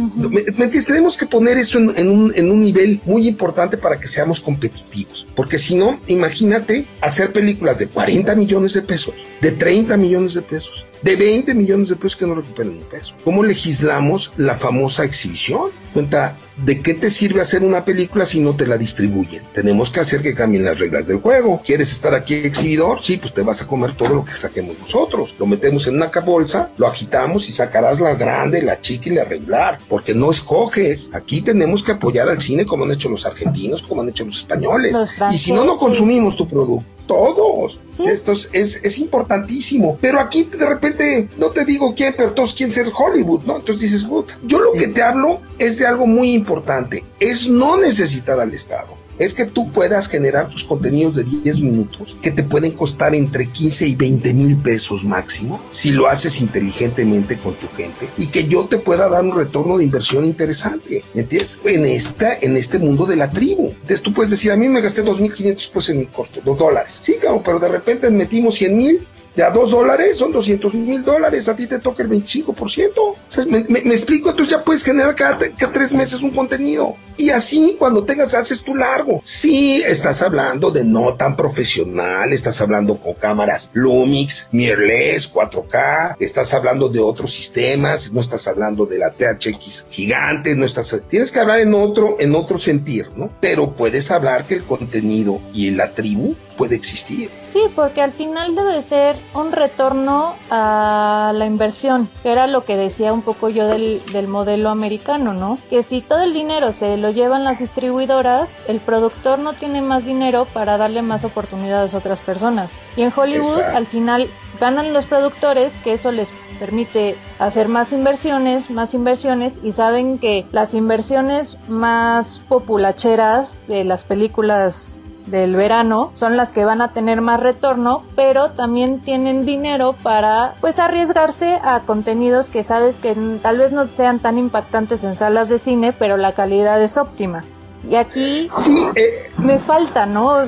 [0.44, 0.87] ¿Me, entiendes?
[0.87, 5.27] Tenemos que poner eso en, un, en un nivel muy importante para que seamos competitivos,
[5.35, 10.42] porque si no, imagínate hacer películas de 40 millones de pesos, de 30 millones de
[10.42, 13.14] pesos, de 20 millones de pesos que no recuperan un peso.
[13.24, 15.70] ¿Cómo legislamos la famosa exhibición?
[15.92, 19.42] Cuenta, ¿de qué te sirve hacer una película si no te la distribuyen?
[19.53, 21.63] Tenemos que hacer que cambien las reglas del juego.
[21.65, 23.00] ¿Quieres estar aquí exhibidor?
[23.00, 25.37] Sí, pues te vas a comer todo lo que saquemos nosotros.
[25.38, 29.25] Lo metemos en una bolsa, lo agitamos y sacarás la grande, la chica y la
[29.25, 31.11] regular, porque no escoges.
[31.13, 34.38] Aquí tenemos que apoyar al cine como han hecho los argentinos, como han hecho los
[34.38, 34.96] españoles.
[35.31, 37.81] y si no, no consumimos tu producto todos.
[38.06, 39.98] Esto es, es, importantísimo.
[40.00, 43.56] Pero aquí de repente, no te digo quién, pero todos quieren ser Hollywood, ¿no?
[43.56, 44.06] Entonces dices,
[44.44, 48.98] yo lo que te hablo es de algo muy importante, es no necesitar al Estado
[49.19, 53.50] es que tú puedas generar tus contenidos de 10 minutos que te pueden costar entre
[53.50, 58.46] 15 y 20 mil pesos máximo si lo haces inteligentemente con tu gente y que
[58.46, 61.60] yo te pueda dar un retorno de inversión interesante, ¿me entiendes?
[61.64, 63.69] En, esta, en este mundo de la tribu.
[63.69, 66.98] Entonces tú puedes decir, a mí me gasté 2.500 pesos en mi corto, 2 dólares.
[67.00, 69.06] Sí, claro, pero de repente metimos 100 mil
[69.39, 72.91] de a dos dólares son 200 mil dólares, a ti te toca el 25%.
[72.97, 76.97] O sea, me, explico, entonces ya puedes generar cada, cada, tres meses un contenido.
[77.17, 79.21] Y así, cuando tengas, haces tu largo.
[79.23, 86.53] Sí, estás hablando de no tan profesional, estás hablando con cámaras Lumix, Mirrorless, 4K, estás
[86.53, 91.39] hablando de otros sistemas, no estás hablando de la THX gigante, no estás, tienes que
[91.39, 93.31] hablar en otro, en otro sentir, ¿no?
[93.41, 97.31] Pero puedes hablar que el contenido y la tribu puede existir.
[97.46, 102.77] Sí, porque al final debe ser un retorno a la inversión, que era lo que
[102.77, 105.59] decía un poco yo del, del modelo americano, ¿no?
[105.71, 110.04] Que si todo el dinero se lo llevan las distribuidoras, el productor no tiene más
[110.04, 112.79] dinero para darle más oportunidades a otras personas.
[112.96, 114.29] Y en Hollywood al final
[114.61, 120.46] ganan los productores, que eso les permite hacer más inversiones, más inversiones y saben que
[120.50, 125.00] las inversiones más populacheras de las películas
[125.31, 130.54] del verano son las que van a tener más retorno, pero también tienen dinero para
[130.60, 135.48] pues arriesgarse a contenidos que sabes que tal vez no sean tan impactantes en salas
[135.48, 137.44] de cine, pero la calidad es óptima.
[137.88, 138.50] Y aquí
[138.96, 140.33] eh, me falta, ¿no?
[140.33, 140.44] Ah,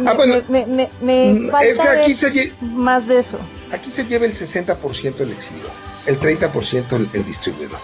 [0.48, 3.38] me, me, me, mm, falta es que aquí se más de eso.
[3.72, 5.70] Aquí se lleva el 60% el exhibidor,
[6.06, 7.78] el 30% el, el distribuidor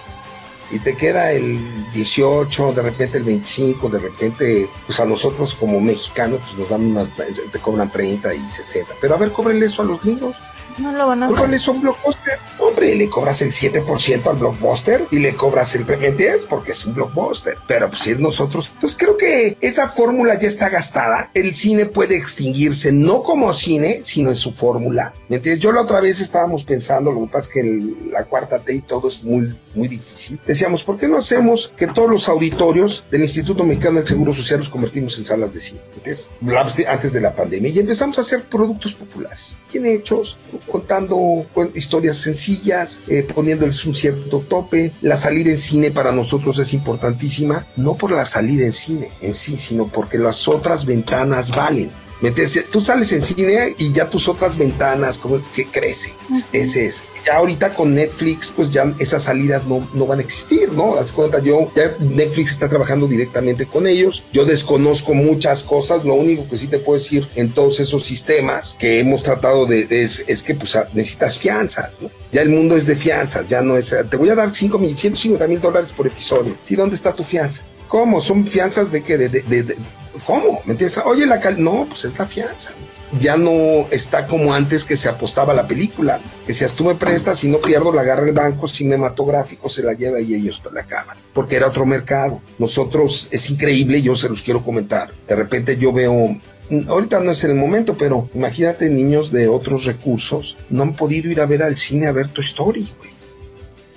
[0.71, 5.81] y te queda el 18, de repente el 25, de repente, pues a nosotros como
[5.81, 8.95] mexicanos, pues nos dan unas, te cobran 30 y 60.
[9.01, 10.37] Pero a ver, cóbrenle eso a los gringos.
[10.79, 11.37] No lo van a hacer.
[11.37, 12.39] Cóbrenle eso a un blockbuster.
[12.77, 17.57] Le cobras el 7% al blockbuster y le cobras el 10 porque es un blockbuster.
[17.67, 18.71] Pero pues si es nosotros.
[18.75, 21.31] Entonces creo que esa fórmula ya está gastada.
[21.35, 25.15] El cine puede extinguirse no como cine, sino en su fórmula.
[25.29, 25.63] ¿Me entiendes?
[25.63, 28.81] Yo la otra vez estábamos pensando, lo que pasa es que la cuarta T y
[28.81, 30.41] todo es muy muy difícil.
[30.47, 34.59] Decíamos, ¿por qué no hacemos que todos los auditorios del Instituto Mexicano del Seguro Social
[34.59, 35.81] los convertimos en salas de cine?
[35.95, 36.31] Entonces,
[36.89, 40.39] antes de la pandemia y empezamos a hacer productos populares, bien hechos,
[40.71, 42.57] contando historias sencillas,
[43.09, 44.93] eh, poniéndoles un cierto tope.
[45.03, 49.35] La salida en cine para nosotros es importantísima, no por la salida en cine en
[49.35, 51.91] sí, sino porque las otras ventanas valen.
[52.21, 56.15] ¿Me Tú sales en cine y ya tus otras ventanas, como es que crece.
[56.53, 57.05] Ese es.
[57.25, 60.97] Ya ahorita con Netflix, pues ya esas salidas no, no van a existir, ¿no?
[60.97, 64.25] Haz cuenta, yo, ya Netflix está trabajando directamente con ellos.
[64.33, 66.05] Yo desconozco muchas cosas.
[66.05, 69.87] Lo único que sí te puedo decir en todos esos sistemas que hemos tratado de,
[69.91, 72.11] es, es que pues necesitas fianzas, ¿no?
[72.33, 74.97] Ya el mundo es de fianzas, ya no es, te voy a dar 5 mil,
[74.97, 76.57] 150 mil dólares por episodio.
[76.63, 77.63] Sí, ¿dónde está tu fianza?
[77.89, 78.21] ¿Cómo?
[78.21, 79.17] ¿Son fianzas de qué?
[79.17, 79.77] de, de
[80.25, 80.63] ¿Cómo?
[80.65, 81.01] ¿Me entiendes?
[81.05, 82.73] Oye, la cal no, pues es la fianza.
[83.21, 87.43] Ya no está como antes que se apostaba la película, que si tú me prestas
[87.45, 91.17] y no pierdo, la agarra el banco cinematográfico, se la lleva y ellos la acaban,
[91.33, 92.43] porque era otro mercado.
[92.59, 95.13] Nosotros, es increíble, yo se los quiero comentar.
[95.29, 96.37] De repente yo veo
[96.89, 101.41] ahorita no es el momento, pero imagínate niños de otros recursos no han podido ir
[101.41, 103.11] a ver al cine a ver tu Story, güey.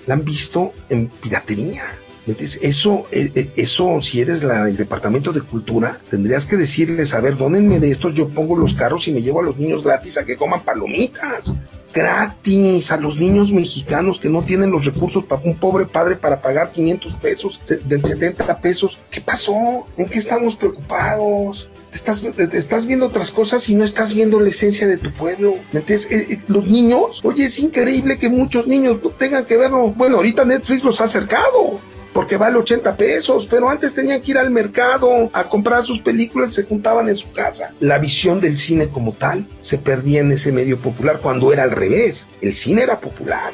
[0.06, 1.82] La han visto en piratería.
[2.26, 7.20] Eso, eh, eh, eso, si eres la, el departamento de cultura, tendrías que decirles, a
[7.20, 10.18] ver, dónenme de estos, yo pongo los carros y me llevo a los niños gratis
[10.18, 11.52] a que coman palomitas.
[11.92, 16.40] Gratis a los niños mexicanos que no tienen los recursos para un pobre padre para
[16.40, 18.98] pagar 500 pesos, de 70 pesos.
[19.10, 19.86] ¿Qué pasó?
[19.96, 21.68] ¿En qué estamos preocupados?
[21.92, 25.56] Estás, estás, viendo otras cosas y no estás viendo la esencia de tu pueblo.
[25.72, 29.90] Entonces, eh, los niños, oye, es increíble que muchos niños tengan que verlo.
[29.90, 31.80] Bueno, ahorita Netflix los ha acercado
[32.12, 36.54] porque vale 80 pesos, pero antes tenían que ir al mercado a comprar sus películas,
[36.54, 37.74] se juntaban en su casa.
[37.80, 41.70] La visión del cine como tal se perdía en ese medio popular cuando era al
[41.70, 43.52] revés, el cine era popular.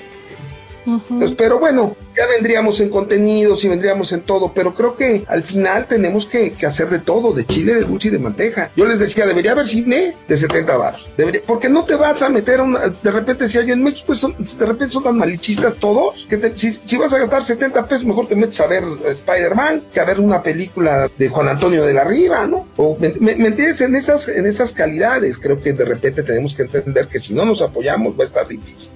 [0.86, 5.42] Entonces, pero bueno, ya vendríamos en contenidos y vendríamos en todo, pero creo que al
[5.42, 8.70] final tenemos que, hacer de todo, de chile, de dulce y de manteja.
[8.76, 11.10] Yo les decía, debería haber cine de 70 baros,
[11.46, 14.66] porque no te vas a meter una, de repente si hay en México, son, de
[14.66, 18.60] repente son tan malichistas todos, que si, vas a gastar 70 pesos, mejor te metes
[18.60, 22.66] a ver Spider-Man que a ver una película de Juan Antonio de la Riva, ¿no?
[22.76, 23.80] O, ¿me, me, entiendes?
[23.80, 27.44] En esas, en esas calidades, creo que de repente tenemos que entender que si no
[27.44, 28.95] nos apoyamos va a estar difícil.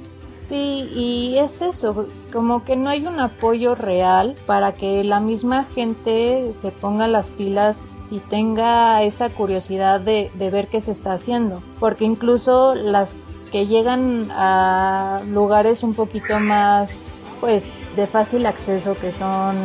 [0.50, 5.62] Sí, y es eso, como que no hay un apoyo real para que la misma
[5.62, 11.12] gente se ponga las pilas y tenga esa curiosidad de, de ver qué se está
[11.12, 13.14] haciendo, porque incluso las
[13.52, 19.56] que llegan a lugares un poquito más pues de fácil acceso que son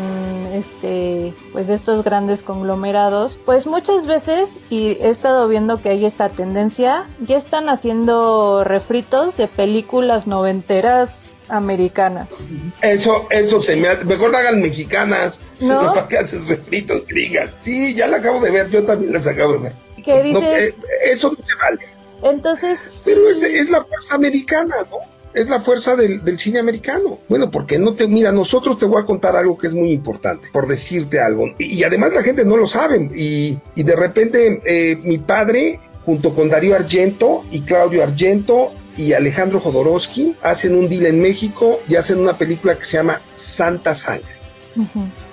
[0.53, 6.29] este pues estos grandes conglomerados pues muchas veces y he estado viendo que hay esta
[6.29, 12.47] tendencia ya están haciendo refritos de películas noventeras americanas
[12.81, 15.93] eso eso se me mejor hagan mexicanas ¿No?
[15.93, 17.51] ¿Para qué haces refritos gringas?
[17.59, 19.73] Sí, ya la acabo de ver, yo también las acabo de ver.
[20.03, 20.79] ¿Qué dices?
[20.79, 21.85] Eh, eso no se vale.
[22.23, 23.03] Entonces.
[23.05, 25.14] Pero es, es la fuerza americana, ¿no?
[25.35, 27.19] Es la fuerza del, cine americano.
[27.27, 30.47] Bueno, porque no te, mira, nosotros te voy a contar algo que es muy importante,
[30.51, 31.53] por decirte algo.
[31.59, 33.11] Y, además la gente no lo sabe.
[33.13, 39.59] Y, de repente eh, mi padre, junto con Darío Argento y Claudio Argento, y Alejandro
[39.59, 44.34] Jodorowsky hacen un deal en México y hacen una película que se llama Santa Sangre.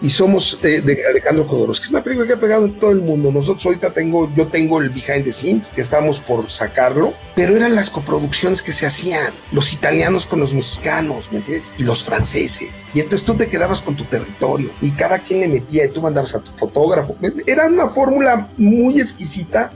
[0.01, 1.87] Y somos de, Alejandro Jodorowsky.
[1.87, 3.33] Es una película que ha pegado en todo el mundo.
[3.33, 7.75] Nosotros ahorita tengo, yo tengo el behind the scenes, que estamos por sacarlo, pero eran
[7.75, 11.75] las coproducciones que se hacían, los italianos con los mexicanos, ¿me entiendes?
[11.79, 12.87] Y los franceses.
[12.95, 16.03] Y entonces tú te quedabas con tu territorio y cada quien le metía y tú
[16.03, 17.17] mandabas a tu fotógrafo.
[17.47, 19.73] Era una fórmula muy exquisita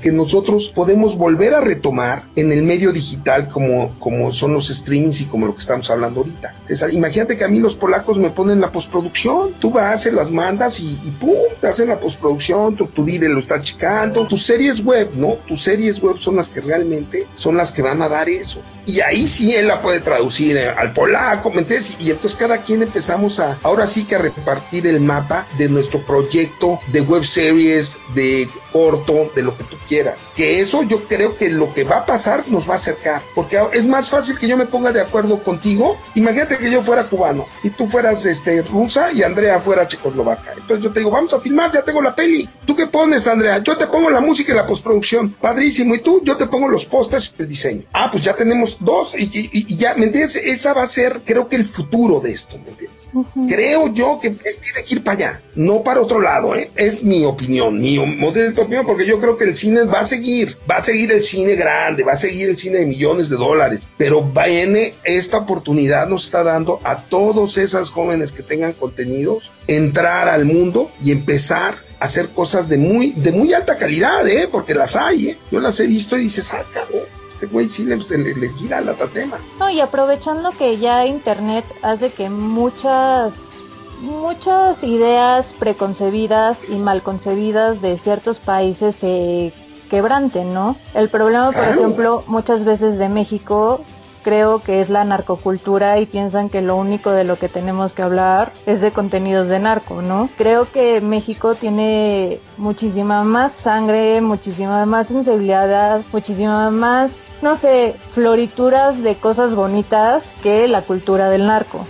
[0.00, 5.20] que nosotros podemos volver a retomar en el medio digital como, como son los streamings
[5.20, 6.54] y como lo que estamos hablando ahorita.
[6.92, 11.10] imagínate que a mí los polacos me ponen la postproducción, tú vas, las mandas y,
[11.20, 15.34] pum, te hacen la postproducción, tu, tu lo está checando, tus series web, ¿no?
[15.46, 18.60] Tus series web son las que realmente son las que van a dar eso.
[18.86, 21.96] Y ahí sí él la puede traducir eh, al polaco, ¿me entiendes?
[21.98, 26.04] Y entonces cada quien empezamos a, ahora sí que a repartir el mapa de nuestro
[26.06, 30.30] proyecto de web series, de corto, de lo que tú quieras.
[30.34, 33.22] Que eso yo creo que lo que va a pasar nos va a acercar.
[33.34, 35.98] Porque es más fácil que yo me ponga de acuerdo contigo.
[36.14, 40.52] Imagínate que yo fuera cubano y tú fueras este, rusa y Andrea fuera checoslovaca.
[40.52, 42.48] Entonces yo te digo, vamos a filmar, ya tengo la peli.
[42.66, 43.62] ¿Tú qué pones, Andrea?
[43.62, 45.30] Yo te pongo la música y la postproducción.
[45.30, 45.94] Padrísimo.
[45.94, 47.82] Y tú, yo te pongo los pósters y el diseño.
[47.92, 50.36] Ah, pues ya tenemos dos y, ya, ¿me entiendes?
[50.36, 53.10] Esa va a ser, creo que el futuro de esto, ¿me entiendes?
[53.48, 56.70] Creo yo que tiene que ir para allá, no para otro lado, ¿eh?
[56.74, 60.58] Es mi opinión, mi modesta opinión, porque yo creo que el cine va a seguir,
[60.68, 63.88] va a seguir el cine grande, va a seguir el cine de millones de dólares,
[63.96, 70.28] pero viene esta oportunidad nos está dando a todos esas jóvenes que tengan contenidos entrar
[70.28, 74.48] al mundo y empezar hacer cosas de muy, de muy alta calidad, ¿eh?
[74.50, 75.38] Porque las hay, ¿eh?
[75.50, 78.94] Yo las he visto y dices, ah, cabrón este güey sí le, le, gira la
[78.94, 79.38] tatema.
[79.58, 83.52] No, y aprovechando que ya Internet hace que muchas
[84.00, 89.52] muchas ideas preconcebidas y mal concebidas de ciertos países se
[89.90, 90.76] quebranten, ¿no?
[90.94, 93.80] El problema, por ejemplo, muchas veces de México
[94.26, 98.02] creo que es la narcocultura y piensan que lo único de lo que tenemos que
[98.02, 100.28] hablar es de contenidos de narco, ¿no?
[100.36, 109.04] Creo que México tiene muchísima más sangre, muchísima más sensibilidad, muchísima más, no sé, florituras
[109.04, 111.86] de cosas bonitas que la cultura del narco.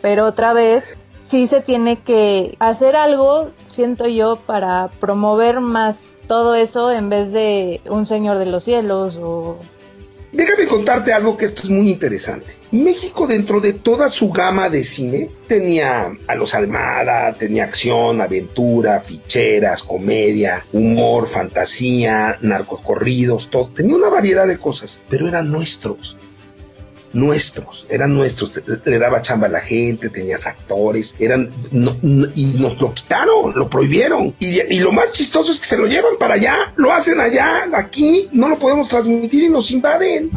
[0.00, 6.54] Pero otra vez, sí se tiene que hacer algo, siento yo, para promover más todo
[6.54, 9.56] eso en vez de un señor de los cielos o
[10.32, 12.56] Déjame contarte algo que esto es muy interesante.
[12.70, 19.02] México dentro de toda su gama de cine tenía a los Almada, tenía acción, aventura,
[19.02, 23.68] ficheras, comedia, humor, fantasía, narcocorridos, todo.
[23.76, 26.16] Tenía una variedad de cosas, pero eran nuestros
[27.12, 31.50] nuestros, eran nuestros, le daba chamba a la gente, tenías actores, eran,
[32.34, 34.34] y nos lo quitaron, lo prohibieron.
[34.38, 38.28] Y, lo más chistoso es que se lo llevan para allá, lo hacen allá, aquí,
[38.32, 40.30] no lo podemos transmitir y nos invaden.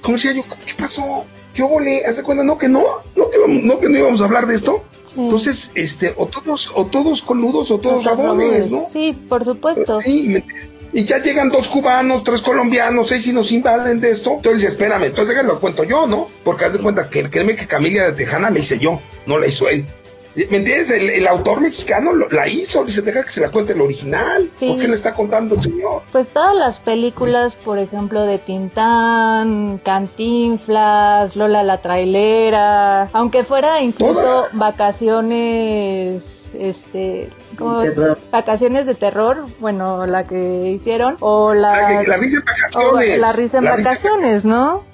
[0.00, 0.44] ¿Cómo decía yo?
[0.66, 1.24] ¿Qué pasó?
[1.54, 2.44] ¿Qué le ¿Hace cuenta?
[2.44, 2.82] No, que no,
[3.16, 4.84] no que no, que no íbamos a hablar de esto.
[5.16, 8.84] Entonces, este, o todos, o todos coludos, o todos rabones, ¿no?
[8.92, 10.00] Sí, por supuesto.
[10.00, 10.44] Sí, me,
[10.92, 14.34] y ya llegan dos cubanos, tres colombianos, seis y nos invaden de esto.
[14.36, 16.28] Entonces espérame, entonces déjalo lo cuento yo, ¿no?
[16.44, 19.46] Porque haz de cuenta que créeme que Camilia de Tejana la hice yo, no la
[19.46, 19.86] hizo él.
[20.34, 20.90] ¿Me entiendes?
[20.90, 24.50] El, autor mexicano la hizo, dice, deja que se la cuente el original.
[24.58, 26.02] ¿Por qué le está contando el señor?
[26.12, 34.46] Pues todas las películas, por ejemplo, de Tintán, Cantinflas, Lola la trailera, aunque fuera incluso
[34.52, 37.82] vacaciones, este, como
[38.30, 43.18] vacaciones de terror, bueno, la que hicieron, o la, la, risa en vacaciones.
[43.18, 44.84] la risa en vacaciones, ¿no?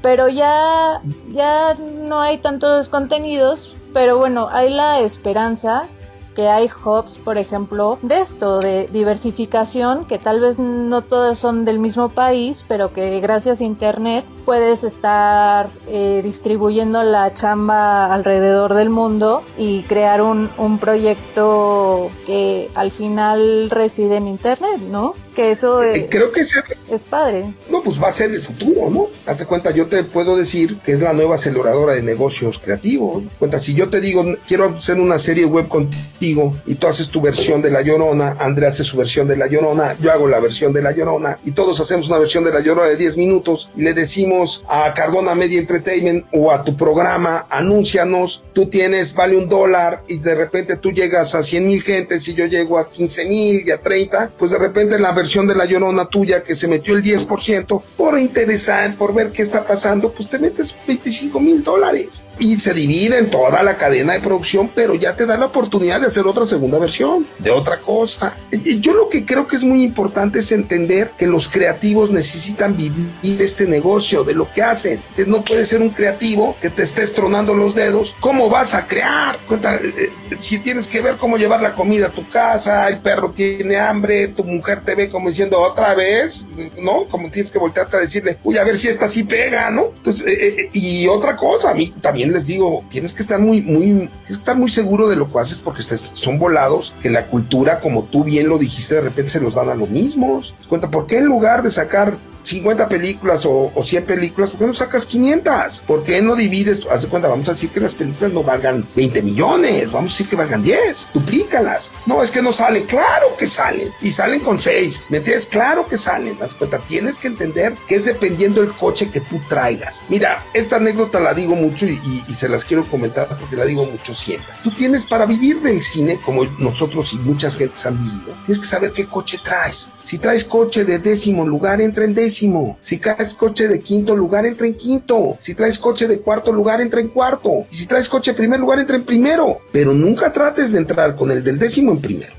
[0.00, 5.88] Pero ya, ya no hay tantos contenidos, pero bueno, hay la esperanza
[6.34, 11.64] que hay hubs, por ejemplo, de esto, de diversificación, que tal vez no todos son
[11.64, 18.74] del mismo país, pero que gracias a Internet puedes estar eh, distribuyendo la chamba alrededor
[18.74, 25.14] del mundo y crear un, un proyecto que al final reside en Internet, ¿no?
[25.34, 27.54] que eso eh, creo que es padre.
[27.70, 29.08] No, pues va a ser el futuro, ¿no?
[29.26, 33.24] Hazte cuenta, yo te puedo decir que es la nueva aceleradora de negocios creativos.
[33.38, 37.20] Cuenta, si yo te digo, quiero hacer una serie web contigo y tú haces tu
[37.20, 40.72] versión de La Llorona, Andrea hace su versión de La Llorona, yo hago la versión
[40.72, 43.82] de La Llorona y todos hacemos una versión de La Llorona de 10 minutos y
[43.82, 49.48] le decimos a Cardona Media Entertainment o a tu programa, anúncianos, tú tienes, vale un
[49.48, 53.24] dólar y de repente tú llegas a 100 mil gentes y yo llego a 15
[53.24, 56.68] mil y a 30, pues de repente la versión de la llorona tuya que se
[56.68, 61.64] metió el 10%, por interesar, por ver qué está pasando, pues te metes 25 mil
[61.64, 62.24] dólares.
[62.38, 66.00] Y se divide en toda la cadena de producción, pero ya te da la oportunidad
[66.00, 68.36] de hacer otra segunda versión, de otra cosa.
[68.80, 73.40] Yo lo que creo que es muy importante es entender que los creativos necesitan vivir
[73.40, 75.02] este negocio de lo que hacen.
[75.26, 78.16] No puede ser un creativo que te estés tronando los dedos.
[78.20, 79.36] ¿Cómo vas a crear?
[79.36, 83.30] Eh, eh, si tienes que ver cómo llevar la comida a tu casa, el perro
[83.30, 86.46] tiene hambre, tu mujer te ve como diciendo otra vez,
[86.78, 87.08] ¿no?
[87.08, 89.86] Como tienes que voltearte a decirle, uy, a ver si esta sí pega, ¿no?
[89.96, 93.82] Entonces, eh, y otra cosa, a mí también les digo, tienes que estar muy, muy,
[93.84, 97.80] tienes que estar muy seguro de lo que haces porque son volados que la cultura,
[97.80, 100.54] como tú bien lo dijiste, de repente se los dan a los mismos.
[100.68, 104.74] cuenta, ¿por qué en lugar de sacar 50 películas o, 100 películas, ¿por qué no
[104.74, 105.84] sacas 500?
[105.86, 106.86] ¿Por qué no divides?
[106.90, 110.28] Haz cuenta, vamos a decir que las películas no valgan 20 millones, vamos a decir
[110.28, 111.90] que valgan 10, duplícalas.
[112.06, 115.46] No, es que no salen, claro que salen, y salen con 6, ¿me entiendes?
[115.46, 119.40] Claro que salen, haz cuenta, tienes que entender que es dependiendo del coche que tú
[119.48, 120.02] traigas.
[120.08, 123.84] Mira, esta anécdota la digo mucho y, y se las quiero comentar porque la digo
[123.84, 124.52] mucho siempre.
[124.62, 128.68] Tú tienes para vivir del cine, como nosotros y muchas gentes han vivido, tienes que
[128.68, 129.90] saber qué coche traes.
[130.02, 134.46] Si traes coche de décimo lugar, entra en décimo si traes coche de quinto lugar,
[134.46, 135.36] entra en quinto.
[135.38, 137.66] Si traes coche de cuarto lugar, entra en cuarto.
[137.70, 139.60] Y si traes coche de primer lugar, entra en primero.
[139.72, 142.34] Pero nunca trates de entrar con el del décimo en primero.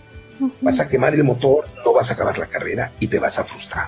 [0.62, 3.44] Vas a quemar el motor, no vas a acabar la carrera y te vas a
[3.44, 3.88] frustrar.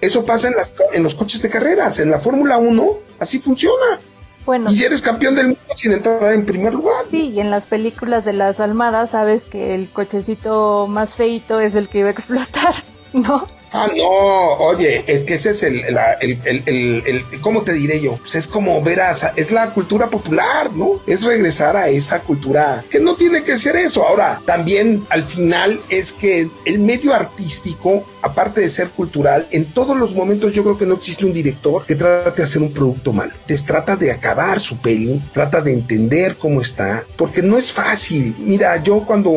[0.00, 2.00] Eso pasa en, las, en los coches de carreras.
[2.00, 4.00] En la Fórmula 1, así funciona.
[4.44, 4.70] Bueno.
[4.70, 7.04] Y eres campeón del mundo sin entrar en primer lugar.
[7.10, 11.74] Sí, y en las películas de las Almadas sabes que el cochecito más feito es
[11.74, 12.74] el que iba a explotar,
[13.14, 13.46] ¿no?
[13.76, 15.84] Ah, no, oye, es que ese es el,
[16.20, 18.16] el, el, el, ¿cómo te diré yo?
[18.18, 21.00] Pues es como ver a, es la cultura popular, ¿no?
[21.08, 24.06] Es regresar a esa cultura que no tiene que ser eso.
[24.06, 29.96] Ahora, también al final es que el medio artístico, aparte de ser cultural, en todos
[29.96, 33.12] los momentos yo creo que no existe un director que trate de hacer un producto
[33.12, 33.32] malo.
[33.46, 38.34] Te trata de acabar su peli, trata de entender cómo está, porque no es fácil.
[38.38, 39.32] Mira, yo cuando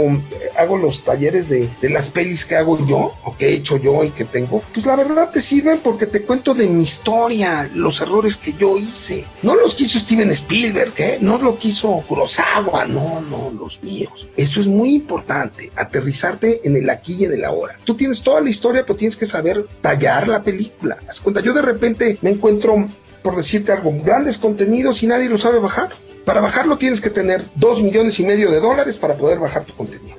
[0.58, 4.04] hago los talleres de, de las pelis que hago yo, o que he hecho yo
[4.04, 8.00] y que tengo, pues la verdad te sirven porque te cuento de mi historia, los
[8.02, 9.26] errores que yo hice.
[9.44, 11.18] No los quiso Steven Spielberg, ¿eh?
[11.22, 14.30] No lo quiso Kurosawa, no, no, los míos.
[14.38, 17.78] Eso es muy importante, aterrizarte en el aquí y en el ahora.
[17.84, 20.98] Tú tienes toda la historia, pero tienes que saber tallar la película.
[21.24, 22.90] Cuenta, yo de repente me encuentro,
[23.22, 25.90] por decirte algo, grandes contenidos y nadie lo sabe bajar.
[26.26, 29.74] Para bajarlo tienes que tener dos millones y medio de dólares para poder bajar tu
[29.74, 30.18] contenido.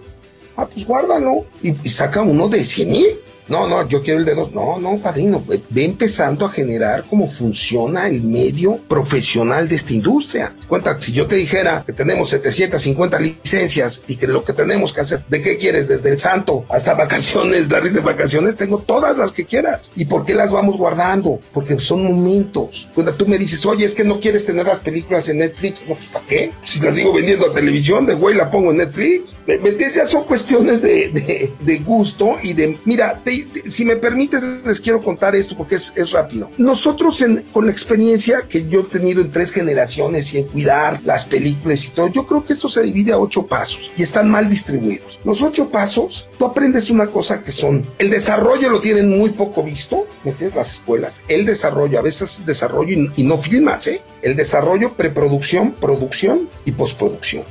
[0.56, 3.06] Ah, pues guárdalo y, y saca uno de 100 mil
[3.49, 4.53] no, no, yo quiero el de dos.
[4.53, 10.55] No, no, padrino, ve, empezando a generar cómo funciona el medio profesional de esta industria.
[10.68, 15.01] Cuenta, si yo te dijera que tenemos 750 licencias y que lo que tenemos que
[15.01, 15.88] hacer, ¿de qué quieres?
[15.88, 19.90] Desde el santo hasta vacaciones, la risa de vacaciones, tengo todas las que quieras.
[19.96, 21.40] ¿Y por qué las vamos guardando?
[21.53, 22.88] Porque son momentos.
[22.94, 25.94] Cuando tú me dices, oye, es que no quieres tener las películas en Netflix, no,
[25.94, 26.53] pues ¿para qué?
[26.62, 29.34] Si las digo vendiendo a televisión, de güey la pongo en Netflix.
[29.46, 29.94] ¿Me, entiendes?
[29.94, 33.38] Ya son cuestiones de, de, de gusto y de, mira, te
[33.68, 36.51] si me permites, les quiero contar esto porque es, rápido.
[36.59, 41.26] Nosotros con la experiencia que yo he tenido en tres generaciones y en cuidar las
[41.26, 44.49] películas y todo, yo creo que esto se divide a ocho pasos y están mal
[44.49, 45.20] distribuidos.
[45.24, 49.62] Los ocho pasos, tú aprendes una cosa que son, el desarrollo lo tienen muy poco
[49.62, 50.57] visto, ¿entiendes?
[50.57, 54.03] Las escuelas, el desarrollo, a veces desarrollo y, y no filmas, ¿eh?
[54.22, 57.45] El desarrollo, preproducción, producción y postproducción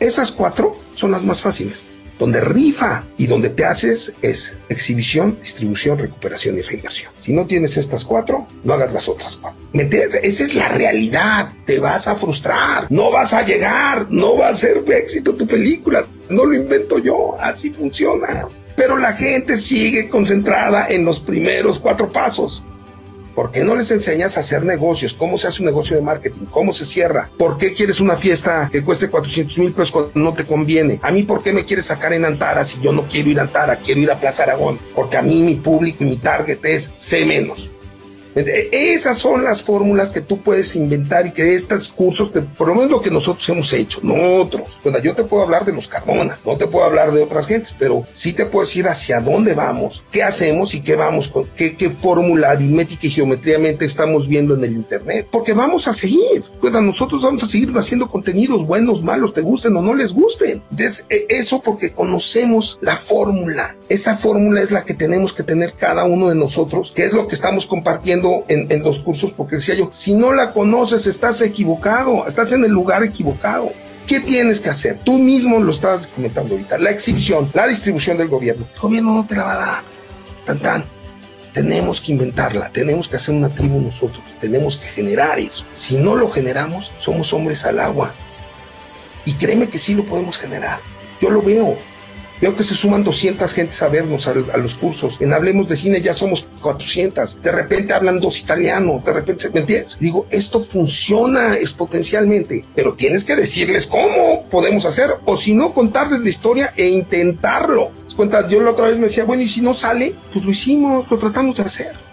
[0.00, 1.85] Esas cuatro son las más fáciles.
[2.18, 7.12] Donde rifa y donde te haces es exhibición, distribución, recuperación y reinversión.
[7.16, 9.60] Si no tienes estas cuatro, no hagas las otras cuatro.
[9.72, 10.18] ¿Me entiendes?
[10.22, 11.52] Esa es la realidad.
[11.66, 12.86] Te vas a frustrar.
[12.90, 14.06] No vas a llegar.
[14.10, 16.06] No va a ser éxito tu película.
[16.30, 17.36] No lo invento yo.
[17.40, 18.48] Así funciona.
[18.76, 22.62] Pero la gente sigue concentrada en los primeros cuatro pasos.
[23.36, 25.12] ¿Por qué no les enseñas a hacer negocios?
[25.12, 26.46] ¿Cómo se hace un negocio de marketing?
[26.50, 27.30] ¿Cómo se cierra?
[27.36, 30.98] ¿Por qué quieres una fiesta que cueste 400 mil pesos cuando no te conviene?
[31.02, 33.42] A mí, ¿por qué me quieres sacar en Antara si yo no quiero ir a
[33.42, 33.76] Antara?
[33.76, 34.78] Quiero ir a Plaza Aragón.
[34.94, 37.70] Porque a mí mi público y mi target es C menos.
[38.36, 42.90] Esas son las fórmulas que tú puedes inventar y que estos cursos, por lo menos
[42.90, 44.78] lo que nosotros hemos hecho, no otros.
[44.82, 47.74] Bueno, yo te puedo hablar de los Cardona, no te puedo hablar de otras gentes,
[47.78, 51.76] pero sí te puedo decir hacia dónde vamos, qué hacemos y qué vamos, con, qué,
[51.76, 55.28] qué fórmula aritmética y geometriamente estamos viendo en el Internet.
[55.30, 56.44] Porque vamos a seguir.
[56.60, 60.62] Bueno, nosotros vamos a seguir haciendo contenidos buenos, malos, te gusten o no les gusten.
[60.70, 63.76] Entonces, e, eso porque conocemos la fórmula.
[63.88, 67.26] Esa fórmula es la que tenemos que tener cada uno de nosotros, que es lo
[67.26, 72.26] que estamos compartiendo en, los cursos porque decía yo, si no la conoces estás equivocado,
[72.26, 73.72] estás en el lugar equivocado.
[74.06, 75.00] ¿Qué tienes que hacer?
[75.02, 76.78] Tú mismo lo estabas comentando ahorita.
[76.78, 78.66] La exhibición, la distribución del gobierno.
[78.72, 79.84] El gobierno no te la va a dar.
[80.44, 80.84] Tan tan.
[81.52, 85.64] Tenemos que inventarla, tenemos que hacer una tribu nosotros, tenemos que generar eso.
[85.72, 88.14] Si no lo generamos, somos hombres al agua.
[89.24, 90.80] Y créeme que sí lo podemos generar.
[91.20, 91.78] Yo lo veo.
[92.40, 95.16] Veo que se suman 200 gentes a vernos a, los cursos.
[95.20, 97.42] En Hablemos de Cine ya somos 400.
[97.42, 99.04] De repente hablan dos italianos.
[99.04, 99.96] De repente, ¿me entiendes?
[99.98, 106.20] Digo, esto funciona exponencialmente, pero tienes que decirles cómo podemos hacer o si no, contarles
[106.20, 107.92] la historia e intentarlo.
[108.16, 111.06] Cuenta, yo la otra vez me decía, bueno, y si no sale, pues lo hicimos,
[111.10, 112.05] lo tratamos de hacer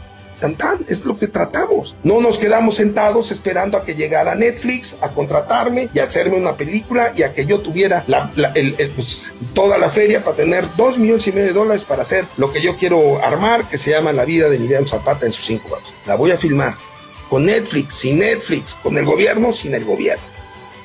[0.87, 1.95] es lo que tratamos.
[2.03, 6.57] No nos quedamos sentados esperando a que llegara Netflix a contratarme y a hacerme una
[6.57, 8.05] película y a que yo tuviera
[8.95, 12.51] pues, toda la feria para tener dos millones y medio de dólares para hacer lo
[12.51, 15.75] que yo quiero armar, que se llama La vida de Miriam Zapata en sus cinco
[15.75, 15.93] años.
[16.05, 16.75] La voy a filmar
[17.29, 20.23] con Netflix, sin Netflix, con el gobierno, sin el gobierno.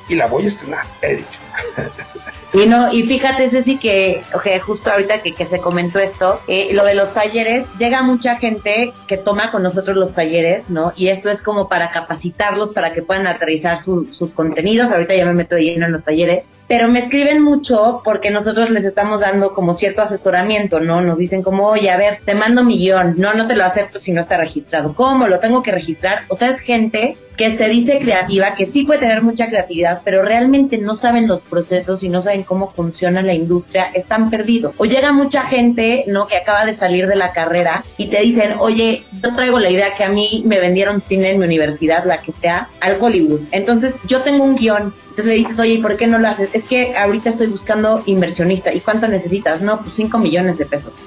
[0.09, 1.39] Y la voy a estrenar, he dicho.
[2.55, 6.85] Y no, y fíjate, Ceci, que okay, justo ahorita que, se comentó esto, eh, lo
[6.85, 10.93] de los talleres, llega mucha gente que toma con nosotros los talleres, ¿no?
[10.97, 14.91] Y esto es como para capacitarlos, para que puedan aterrizar sus contenidos.
[14.91, 18.69] Ahorita ya me meto de lleno en los talleres pero me escriben mucho porque nosotros
[18.69, 21.01] les estamos dando como cierto asesoramiento, ¿no?
[21.01, 23.99] Nos dicen como, oye, a ver, te mando mi guion, no, no te lo acepto
[23.99, 24.95] si no está registrado.
[24.95, 25.27] ¿Cómo?
[25.27, 26.25] ¿Lo tengo que registrar?
[26.29, 30.23] O sea, es gente que se dice creativa, que sí puede tener mucha creatividad, pero
[30.23, 34.75] realmente no saben los procesos y no saben cómo funciona la industria, están perdidos.
[34.77, 36.27] O llega mucha gente, ¿no?
[36.27, 39.95] Que acaba de salir de la carrera y te dicen, oye, yo traigo la idea
[39.95, 43.41] que a mí me vendieron cine en mi universidad, la que sea, al Hollywood.
[43.53, 46.51] Entonces, yo tengo un guion entonces le dices, oye, ¿por qué no lo haces?
[46.53, 48.73] Es que ahorita estoy buscando inversionista.
[48.73, 49.63] ¿Y cuánto necesitas?
[49.63, 51.01] No, pues 5 millones de pesos.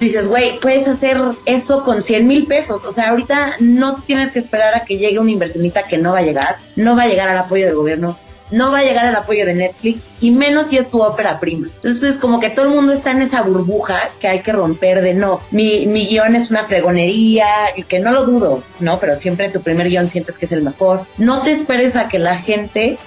[0.00, 2.84] Dices, güey, puedes hacer eso con 100 mil pesos.
[2.84, 6.18] O sea, ahorita no tienes que esperar a que llegue un inversionista que no va
[6.18, 6.56] a llegar.
[6.76, 8.18] No va a llegar al apoyo del gobierno.
[8.50, 10.08] No va a llegar al apoyo de Netflix.
[10.20, 11.68] Y menos si es tu ópera prima.
[11.76, 15.00] Entonces es como que todo el mundo está en esa burbuja que hay que romper
[15.00, 15.40] de no.
[15.50, 17.46] Mi, mi guion es una fregonería.
[17.74, 19.00] Y que no lo dudo, ¿no?
[19.00, 21.06] Pero siempre tu primer guion sientes que es el mejor.
[21.16, 22.98] No te esperes a que la gente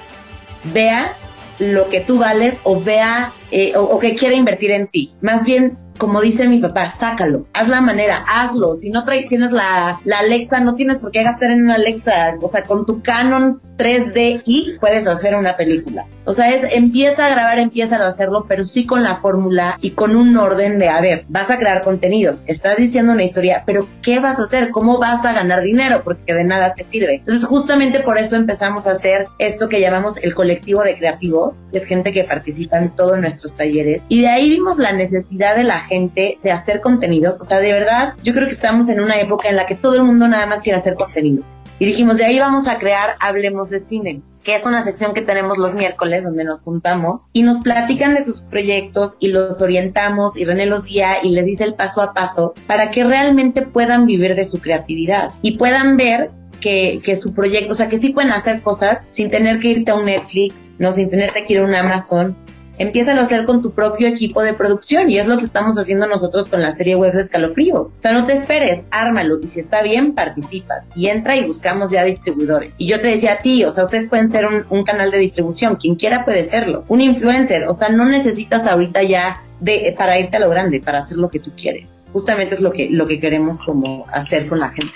[0.74, 1.14] vea
[1.60, 5.10] lo que tú vales o vea eh, o, que quiera invertir en ti.
[5.22, 8.74] Más bien, como dice mi papá, sácalo, haz la manera, hazlo.
[8.76, 12.36] Si no tienes la, la Alexa, no tienes por qué gastar en una Alexa.
[12.42, 16.06] O sea, con tu Canon 3D y puedes hacer una película.
[16.26, 19.92] O sea, es empieza a grabar, empieza a hacerlo, pero sí con la fórmula y
[19.92, 23.88] con un orden de, a ver, vas a crear contenidos, estás diciendo una historia, pero
[24.04, 24.70] ¿qué vas a hacer?
[24.70, 26.02] ¿Cómo vas a ganar dinero?
[26.04, 27.16] Porque de nada te sirve.
[27.16, 31.80] Entonces, justamente por eso empezamos a hacer esto que llamamos el colectivo de creativos, que
[31.80, 33.18] es gente que participa en todos
[33.48, 34.04] talleres.
[34.10, 37.38] Y de ahí vimos la necesidad de la gente de hacer contenidos.
[37.40, 39.96] O sea, de verdad, yo creo que estamos en una época en la que todo
[39.96, 41.56] el mundo nada más quiere hacer contenidos.
[41.80, 45.22] Y dijimos, de ahí vamos a crear Hablemos de Cine, que es una sección que
[45.22, 50.36] tenemos los miércoles donde nos juntamos y nos platican de sus proyectos y los orientamos
[50.36, 54.06] y René los guía y les dice el paso a paso para que realmente puedan
[54.06, 58.10] vivir de su creatividad y puedan ver que, que, su proyecto, o sea, que sí
[58.10, 61.60] pueden hacer cosas sin tener que irte a un Netflix, no sin tener que ir
[61.60, 62.36] a un Amazon,
[62.80, 66.08] empieza a hacer con tu propio equipo de producción y es lo que estamos haciendo
[66.08, 67.92] nosotros con la serie web de escalofríos.
[67.92, 71.92] O sea, no te esperes, ármalo y si está bien, participas y entra y buscamos
[71.92, 72.76] ya distribuidores.
[72.78, 75.20] Y yo te decía a ti, o sea, ustedes pueden ser un, un canal de
[75.20, 80.20] distribución, quien quiera puede serlo, un influencer, o sea, no necesitas ahorita ya de, para
[80.20, 82.04] irte a lo grande, para hacer lo que tú quieres.
[82.14, 84.94] Justamente es lo que, lo que queremos como hacer con la gente.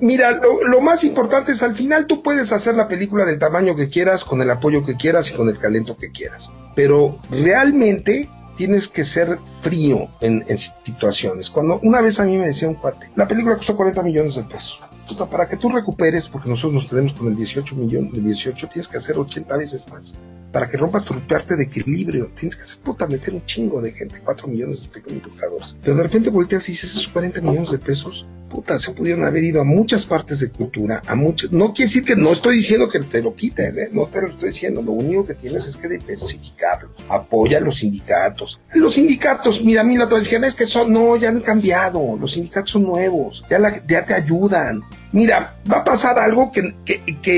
[0.00, 3.76] Mira, lo, lo, más importante es al final tú puedes hacer la película del tamaño
[3.76, 6.50] que quieras, con el apoyo que quieras y con el talento que quieras.
[6.74, 11.50] Pero realmente tienes que ser frío en, en, situaciones.
[11.50, 14.44] Cuando una vez a mí me decía un cuate, la película costó 40 millones de
[14.44, 14.82] pesos.
[15.30, 18.86] Para que tú recuperes, porque nosotros nos tenemos con el 18 millones, el 18 tienes
[18.86, 20.14] que hacer 80 veces más.
[20.52, 23.92] Para que rompas tu parte de equilibrio, tienes que hacer puta meter un chingo de
[23.92, 25.76] gente, 4 millones de espectadores.
[25.82, 29.44] Pero de repente volteas y dices, esos 40 millones de pesos puta, se pudieron haber
[29.44, 32.88] ido a muchas partes de cultura, a muchas, no quiere decir que no estoy diciendo
[32.88, 33.88] que te lo quites, ¿eh?
[33.92, 37.76] no te lo estoy diciendo, lo único que tienes es que diversificarlo, apoya a los
[37.76, 38.60] sindicatos.
[38.74, 42.32] Los sindicatos, mira, a mí la tradición es que son, no, ya han cambiado, los
[42.32, 44.82] sindicatos son nuevos, ya, la, ya te ayudan,
[45.12, 46.74] Mira, va a pasar algo que,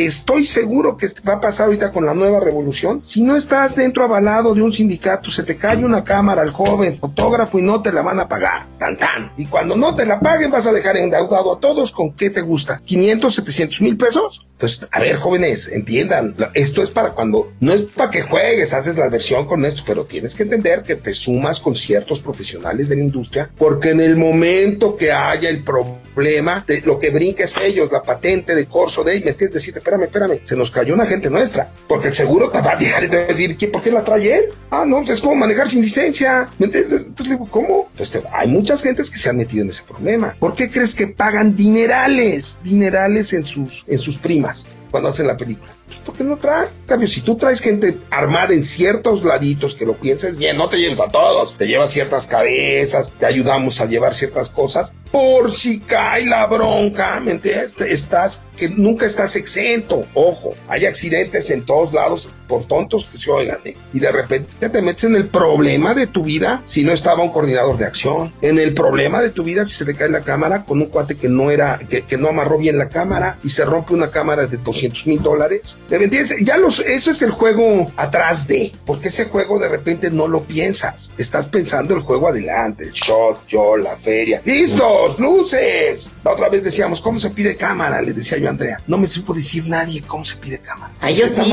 [0.04, 3.00] estoy seguro que va a pasar ahorita con la nueva revolución.
[3.02, 6.96] Si no estás dentro avalado de un sindicato, se te cae una cámara al joven
[6.96, 8.66] fotógrafo y no te la van a pagar.
[8.78, 9.32] Tan tan.
[9.36, 12.42] Y cuando no te la paguen vas a dejar endeudado a todos con qué te
[12.42, 12.80] gusta.
[12.84, 14.46] 500, 700 mil pesos.
[14.62, 18.96] Entonces, a ver, jóvenes, entiendan, esto es para cuando, no es para que juegues, haces
[18.96, 22.94] la versión con esto, pero tienes que entender que te sumas con ciertos profesionales de
[22.94, 27.90] la industria, porque en el momento que haya el problema, de lo que brinques ellos,
[27.90, 31.06] la patente de corso de, me tienes que decir, espérame, espérame, se nos cayó una
[31.06, 34.36] gente nuestra, porque el seguro te va a dejar de decir, ¿por qué la trae
[34.36, 34.44] él?
[34.70, 36.92] Ah, no, es como manejar sin licencia, ¿me entiendes?
[37.06, 37.88] Entonces digo, ¿cómo?
[37.92, 40.34] Entonces, hay muchas gentes que se han metido en ese problema.
[40.38, 44.66] ¿Por qué crees que pagan dinerales, dinerales en sus, en sus primas?
[44.93, 45.74] Cuando hacen la película.
[45.86, 46.68] Pues porque no trae.
[46.68, 50.68] En cambio, si tú traes gente armada en ciertos laditos que lo pienses bien, no
[50.68, 55.53] te lleves a todos, te llevas ciertas cabezas, te ayudamos a llevar ciertas cosas, por
[55.53, 57.76] si cae la bronca, ¿me entiendes?
[57.80, 60.07] Estás, que nunca estás exento.
[60.14, 63.76] Ojo, hay accidentes en todos lados por tontos que se oigan, ¿eh?
[63.93, 67.32] Y de repente te metes en el problema de tu vida si no estaba un
[67.32, 68.34] coordinador de acción.
[68.43, 71.16] En el problema de tu vida si se te cae la cámara con un cuate
[71.16, 74.47] que no era, que, que no amarró bien la cámara y se rompe una cámara
[74.47, 74.59] de
[74.89, 75.78] 200 mil dólares.
[75.89, 76.35] ¿Me entiendes?
[76.43, 80.45] Ya los, eso es el juego atrás de, porque ese juego de repente no lo
[80.45, 81.12] piensas.
[81.18, 84.43] Estás pensando el juego adelante, el shot, yo, la feria.
[84.45, 85.18] ¡Listos!
[85.18, 86.11] ¡Luces!
[86.24, 88.03] La otra vez decíamos, ¿cómo se pide cámara?
[88.03, 88.80] Le decía yo a Andrea.
[88.87, 90.93] No me supo decir nadie cómo se pide cámara.
[91.01, 91.53] Ay, yo sí.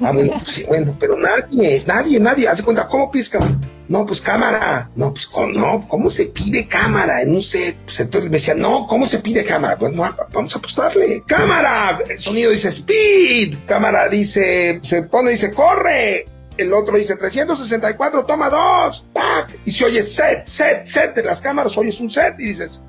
[0.00, 3.54] Ah, bueno, sí, bueno, pero nadie, nadie, nadie, hace cuenta, ¿cómo pides cámara?
[3.88, 4.90] No, pues cámara.
[4.96, 7.78] No, pues ¿cómo, no, ¿cómo se pide cámara en un set?
[7.84, 9.76] Pues entonces me decía, no, ¿cómo se pide cámara?
[9.78, 11.22] Pues no, vamos a apostarle.
[11.26, 11.98] ¡Cámara!
[12.08, 13.56] El sonido dice speed.
[13.66, 16.26] Cámara dice, se pone, dice, corre.
[16.56, 19.06] El otro dice 364, toma dos.
[19.12, 19.52] ¡Pac!
[19.64, 22.82] Y se oye set, set, set de las cámaras, oyes un set y dices,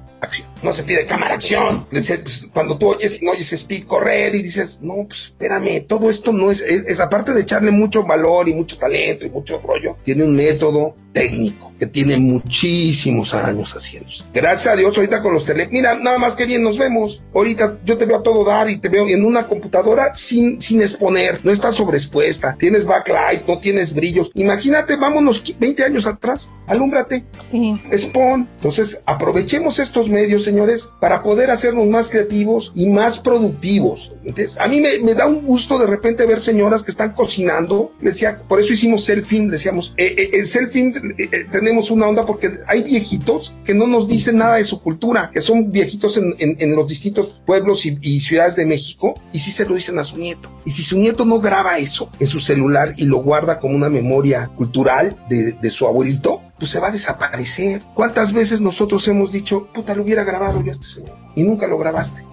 [0.63, 1.85] No se pide cámara acción.
[1.89, 6.09] Pues, cuando tú oyes y no oyes speed correr y dices, no, pues espérame, todo
[6.09, 9.59] esto no es, es, es, aparte de echarle mucho valor y mucho talento y mucho
[9.59, 14.23] rollo, tiene un método técnico que tiene muchísimos años haciéndose.
[14.33, 17.23] Gracias a Dios, ahorita con los tele, mira, nada más que bien nos vemos.
[17.33, 20.81] Ahorita yo te veo a todo dar y te veo en una computadora sin, sin
[20.81, 24.31] exponer, no estás sobreexpuesta, tienes backlight, no tienes brillos.
[24.33, 27.81] Imagínate, vámonos 20 años atrás, alúmbrate, sí.
[27.91, 28.47] expon.
[28.57, 34.13] Entonces, aprovechemos estos medios, señores, para poder hacernos más creativos y más productivos.
[34.23, 37.93] Entonces, a mí me, me da un gusto de repente ver señoras que están cocinando,
[38.01, 42.25] decía, por eso hicimos selfie, decíamos, eh, eh, el selfie eh, eh, tenemos una onda
[42.25, 46.33] porque hay viejitos que no nos dicen nada de su cultura, que son viejitos en,
[46.39, 49.99] en, en los distintos pueblos y, y, ciudades de México, y sí se lo dicen
[49.99, 50.49] a su nieto.
[50.63, 53.89] Y si su nieto no graba eso en su celular y lo guarda como una
[53.89, 57.81] memoria cultural de, de su abuelito, pues se va a desaparecer.
[57.93, 61.17] ¿Cuántas veces nosotros hemos dicho, puta, lo hubiera grabado yo a este señor?
[61.35, 62.23] Y nunca lo grabaste.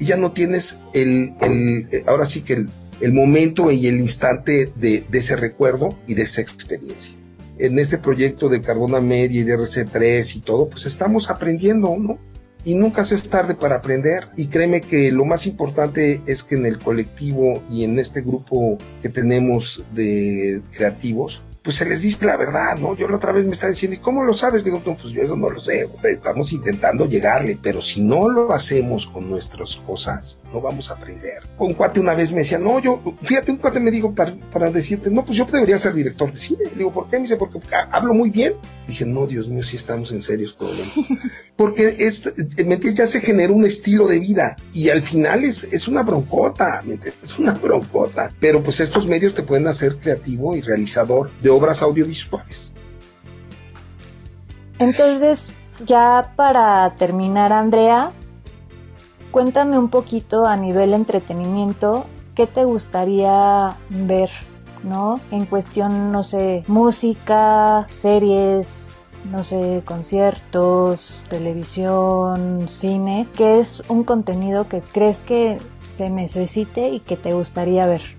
[0.00, 4.72] Y ya no tienes el, el ahora sí que el, el momento y el instante
[4.74, 7.17] de, de ese recuerdo y de esa experiencia
[7.58, 12.18] en este proyecto de Cardona Media y de RC3 y todo, pues estamos aprendiendo, ¿no?
[12.64, 14.28] Y nunca se es tarde para aprender.
[14.36, 18.78] Y créeme que lo más importante es que en el colectivo y en este grupo
[19.00, 22.96] que tenemos de creativos, pues se les dice la verdad, ¿no?
[22.96, 24.64] Yo la otra vez me estaba diciendo, ¿y cómo lo sabes?
[24.64, 29.06] Digo, pues yo eso no lo sé, estamos intentando llegarle, pero si no lo hacemos
[29.06, 31.46] con nuestras cosas, no vamos a aprender.
[31.58, 34.70] Un cuate una vez me decía, no, yo, fíjate, un cuate me dijo para, para
[34.70, 36.64] decirte, no, pues yo debería ser director de cine.
[36.70, 37.16] Le digo, ¿por qué?
[37.16, 37.60] Me dice, porque
[37.90, 38.54] hablo muy bien.
[38.86, 40.72] Dije, no, Dios mío, si estamos en serio todo
[41.58, 42.22] Porque es,
[42.64, 42.78] ¿me?
[42.94, 46.94] Ya se generó un estilo de vida y al final es, es una broncota, ¿me
[46.94, 47.32] entiendes?
[47.32, 48.32] Es una broncota.
[48.38, 52.72] Pero pues estos medios te pueden hacer creativo y realizador de obras audiovisuales.
[54.78, 55.52] Entonces,
[55.84, 58.12] ya para terminar, Andrea,
[59.32, 62.06] cuéntame un poquito a nivel entretenimiento,
[62.36, 64.30] ¿qué te gustaría ver
[64.84, 65.20] ¿no?
[65.32, 74.68] En cuestión, no sé, música, series, no sé, conciertos, televisión, cine, ¿qué es un contenido
[74.68, 75.58] que crees que
[75.88, 78.18] se necesite y que te gustaría ver?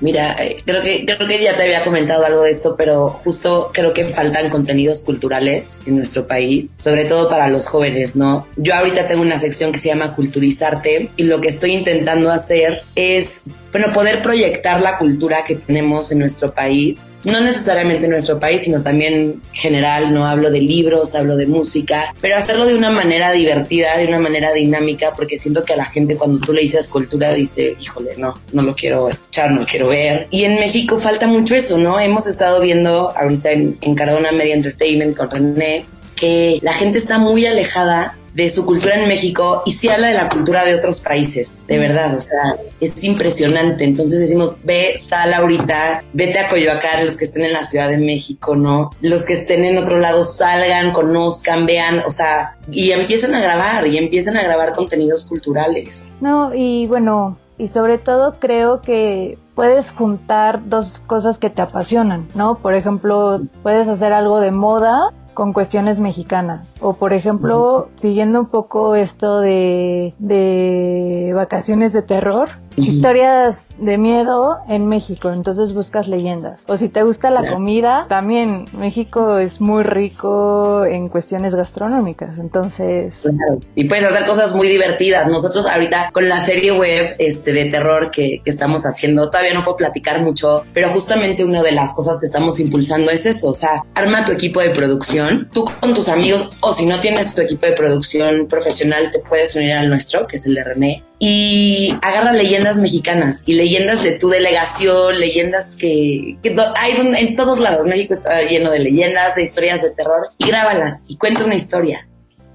[0.00, 3.70] Mira, eh, creo que, creo que ya te había comentado algo de esto, pero justo
[3.72, 8.46] creo que faltan contenidos culturales en nuestro país, sobre todo para los jóvenes, ¿no?
[8.56, 12.82] Yo ahorita tengo una sección que se llama Culturizarte y lo que estoy intentando hacer
[12.96, 13.40] es,
[13.72, 18.62] bueno, poder proyectar la cultura que tenemos en nuestro país no necesariamente en nuestro país,
[18.62, 23.32] sino también general, no hablo de libros, hablo de música, pero hacerlo de una manera
[23.32, 26.88] divertida, de una manera dinámica, porque siento que a la gente cuando tú le dices
[26.88, 30.28] cultura dice, híjole, no, no lo quiero escuchar, no lo quiero ver.
[30.30, 31.98] Y en México falta mucho eso, ¿no?
[32.00, 35.84] Hemos estado viendo ahorita en, en Cardona Media Entertainment con René
[36.16, 40.14] que la gente está muy alejada de su cultura en México y sí habla de
[40.14, 43.84] la cultura de otros países, de verdad, o sea, es impresionante.
[43.84, 47.98] Entonces decimos, ve, sal ahorita, vete a Coyoacán, los que estén en la Ciudad de
[47.98, 48.90] México, ¿no?
[49.00, 53.86] Los que estén en otro lado salgan, conozcan, vean, o sea, y empiezan a grabar,
[53.86, 56.12] y empiezan a grabar contenidos culturales.
[56.20, 62.26] No, y bueno, y sobre todo creo que puedes juntar dos cosas que te apasionan,
[62.34, 62.56] ¿no?
[62.58, 66.76] Por ejemplo, puedes hacer algo de moda con cuestiones mexicanas.
[66.80, 74.58] O por ejemplo, siguiendo un poco esto de, de vacaciones de terror, historias de miedo
[74.68, 76.64] en México, entonces buscas leyendas.
[76.68, 83.28] O si te gusta la comida, también México es muy rico en cuestiones gastronómicas, entonces...
[83.74, 85.28] Y puedes hacer cosas muy divertidas.
[85.28, 89.64] Nosotros ahorita con la serie web este, de terror que, que estamos haciendo, todavía no
[89.64, 93.54] puedo platicar mucho, pero justamente una de las cosas que estamos impulsando es eso, o
[93.54, 97.40] sea, arma tu equipo de producción, tú con tus amigos, o si no tienes tu
[97.40, 101.96] equipo de producción profesional, te puedes unir al nuestro, que es el de René, y
[102.02, 106.36] agarra leyendas mexicanas y leyendas de tu delegación, leyendas que,
[106.76, 107.86] hay en todos lados.
[107.86, 112.06] México está lleno de leyendas, de historias de terror y grábalas y cuenta una historia.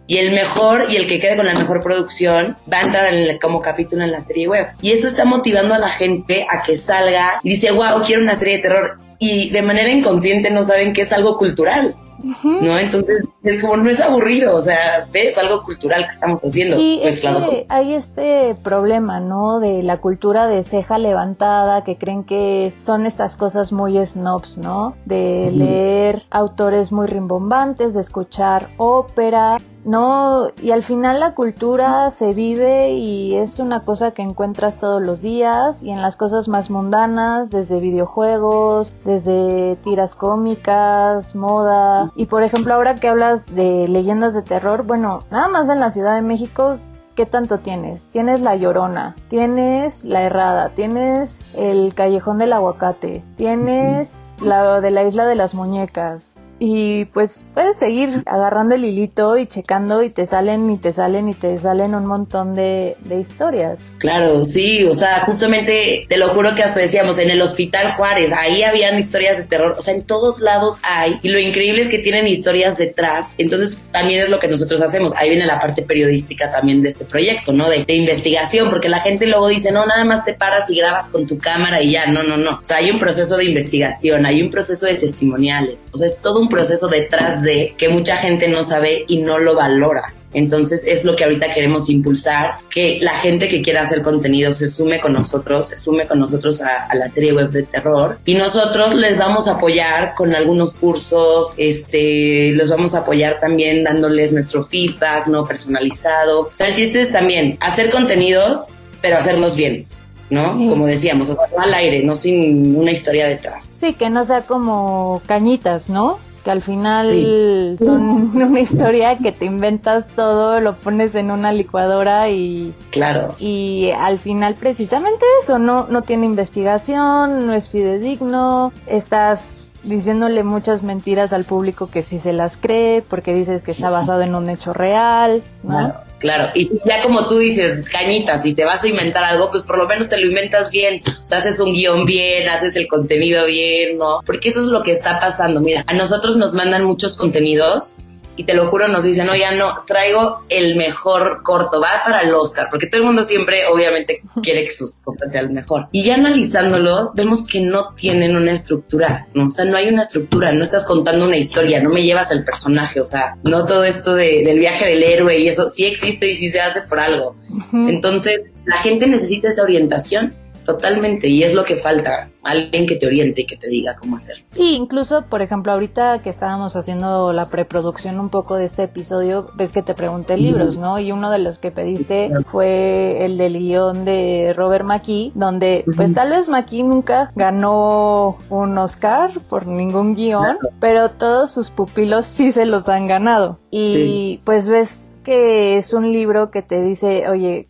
[0.06, 3.40] Y el mejor y el que quede con la mejor producción va a entrar en
[3.40, 4.68] como capítulo en la serie web.
[4.84, 8.36] Y eso está motivando a la gente a que salga y dice, wow, quiero una
[8.36, 9.00] serie de terror.
[9.18, 11.96] Y de manera inconsciente no saben que es algo cultural.
[12.44, 12.78] ¿No?
[12.78, 16.78] Entonces, es como no es aburrido, o sea, ves algo cultural que estamos haciendo.
[16.78, 19.60] Sí, pues, es que hay este problema, ¿no?
[19.60, 24.96] De la cultura de ceja levantada, que creen que son estas cosas muy snobs, ¿no?
[25.06, 30.50] De leer autores muy rimbombantes, de escuchar ópera, ¿no?
[30.62, 35.22] Y al final la cultura se vive y es una cosa que encuentras todos los
[35.22, 42.12] días y en las cosas más mundanas, desde videojuegos, desde tiras cómicas, moda.
[42.16, 45.90] Y por ejemplo, ahora que hablas de leyendas de terror, bueno, nada más en la
[45.90, 46.78] Ciudad de México
[47.20, 48.08] ¿qué tanto tienes?
[48.12, 55.04] Tienes la llorona, tienes la errada, tienes el callejón del aguacate, tienes la de la
[55.04, 60.26] isla de las muñecas, y pues puedes seguir agarrando el hilito y checando y te
[60.26, 63.92] salen y te salen y te salen un montón de, historias.
[63.98, 68.32] Claro, sí, o sea, justamente te lo juro que hasta decíamos en el Hospital Juárez,
[68.34, 71.90] ahí habían historias de terror, o sea, en todos lados hay y lo increíble es
[71.90, 75.82] que tienen historias detrás, entonces también es lo que nosotros hacemos, ahí viene la parte
[75.82, 77.70] periodística también de este proyecto, ¿no?
[77.70, 81.10] De, de investigación, porque la gente luego dice, no, nada más te paras y grabas
[81.10, 84.26] con tu cámara y ya, no, no, no, o sea, hay un proceso de investigación,
[84.26, 88.18] hay un proceso de testimoniales, o sea, es todo un proceso detrás de que mucha
[88.18, 90.14] gente no sabe y no lo valora.
[90.34, 94.68] Entonces es lo que ahorita queremos impulsar, que la gente que quiera hacer contenido se
[94.68, 98.94] sume con nosotros, se sume con nosotros a, la serie web de terror y nosotros
[98.96, 104.64] les vamos a apoyar con algunos cursos, este, los vamos a apoyar también dándoles nuestro
[104.64, 106.42] feedback, no personalizado.
[106.42, 109.86] O sea, el chiste es también hacer contenidos, pero hacerlos bien.
[110.30, 110.54] ¿no?
[110.54, 113.66] Como decíamos, al aire, no sin una historia detrás.
[113.66, 116.20] Sí, que no sea como cañitas, ¿no?
[116.40, 122.30] Que al final son una historia que te inventas todo, lo pones en una licuadora
[122.30, 123.36] y claro.
[123.40, 130.84] Y al final precisamente eso no no tiene investigación, no es fidedigno, estás diciéndole muchas
[130.84, 134.50] mentiras al público que sí se las cree porque dices que está basado en un
[134.50, 135.70] hecho real, ¿no?
[135.70, 136.09] Claro,
[136.54, 139.88] y ya como tú dices, cañitas, si te vas a inventar algo, pues por lo
[139.88, 141.02] menos te lo inventas bien.
[141.06, 144.22] O sea, haces un guion bien, haces el contenido bien, ¿no?
[144.26, 145.62] Porque eso es lo que está pasando.
[145.62, 147.98] Mira, a nosotros nos mandan muchos contenidos
[148.40, 152.22] y te lo juro, nos dicen, no, ya no, traigo el mejor corto, va para
[152.22, 155.88] el Oscar, porque todo el mundo siempre, obviamente, quiere que sus cosas sean mejor.
[155.92, 159.48] Y ya analizándolos, vemos que no tienen una estructura, ¿no?
[159.48, 162.46] O sea, no hay una estructura, no estás contando una historia, no me llevas al
[162.46, 166.30] personaje, o sea, no todo esto de, del viaje del héroe y eso sí existe
[166.30, 167.36] y sí se hace por algo.
[167.74, 170.34] Entonces, la gente necesita esa orientación
[170.66, 171.28] totalmente.
[171.28, 174.38] Y es lo que falta, alguien que te oriente y que te diga cómo hacer.
[174.46, 179.48] Sí, incluso, por ejemplo, ahorita que estábamos haciendo la preproducción un poco de este episodio,
[179.56, 181.00] ves que te pregunté libros, ¿no?
[181.00, 186.14] Y uno de los que pediste fue el del guion de Robert McKee, donde pues
[186.14, 192.52] tal vez McKee nunca ganó un Oscar por ningún guion, pero todos sus pupilos sí
[192.52, 193.60] se los han ganado.
[193.72, 197.68] Y pues ves que es un libro que te dice, oye,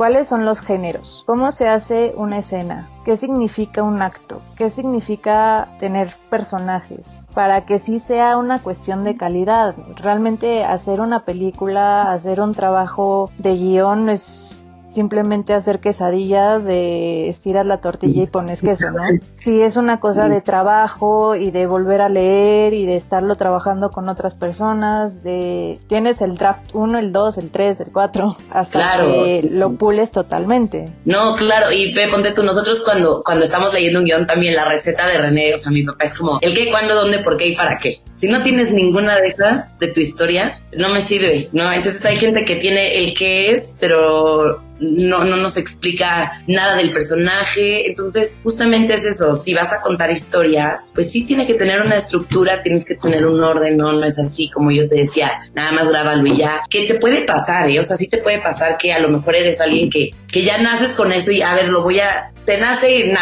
[0.00, 1.24] ¿Cuáles son los géneros?
[1.26, 2.88] ¿Cómo se hace una escena?
[3.04, 4.40] ¿Qué significa un acto?
[4.56, 7.20] ¿Qué significa tener personajes?
[7.34, 9.74] Para que sí sea una cuestión de calidad.
[9.96, 17.66] Realmente hacer una película, hacer un trabajo de guion es simplemente hacer quesadillas de estiras
[17.66, 19.02] la tortilla y pones queso, ¿no?
[19.36, 23.90] Sí, es una cosa de trabajo y de volver a leer y de estarlo trabajando
[23.90, 28.96] con otras personas, de tienes el draft 1, el 2, el 3, el 4, hasta
[28.96, 30.92] que lo pules totalmente.
[31.04, 34.64] No, claro, y ve, ponte tú, nosotros cuando, cuando estamos leyendo un guion también la
[34.64, 37.48] receta de René, o sea, mi papá es como el qué, cuándo, dónde, por qué
[37.48, 38.00] y para qué.
[38.20, 41.72] Si no tienes ninguna de esas de tu historia, no me sirve, ¿no?
[41.72, 46.92] Entonces hay gente que tiene el qué es, pero no, no nos explica nada del
[46.92, 47.88] personaje.
[47.88, 49.36] Entonces, justamente es eso.
[49.36, 53.24] Si vas a contar historias, pues sí tiene que tener una estructura, tienes que tener
[53.24, 56.60] un orden, no, no es así como yo te decía, nada más grábalo y ya.
[56.68, 57.80] Que te puede pasar, ¿eh?
[57.80, 60.58] O sea, sí te puede pasar que a lo mejor eres alguien que, que ya
[60.58, 63.14] naces con eso y a ver, lo voy a, te nace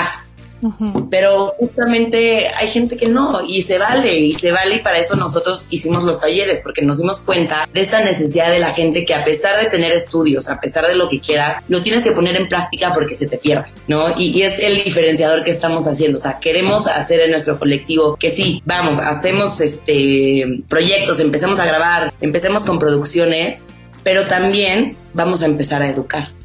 [1.10, 5.16] pero justamente hay gente que no, y se vale, y se vale, y para eso
[5.16, 9.14] nosotros hicimos los talleres, porque nos dimos cuenta de esta necesidad de la gente que
[9.14, 12.36] a pesar de tener estudios, a pesar de lo que quieras, lo tienes que poner
[12.36, 14.18] en práctica porque se te pierde, ¿no?
[14.18, 18.30] Y, es el diferenciador que estamos haciendo, o sea, queremos hacer en nuestro colectivo que
[18.30, 23.66] sí, vamos, hacemos este proyectos, empecemos a grabar, empecemos con producciones,
[24.04, 26.37] pero también vamos a empezar a educar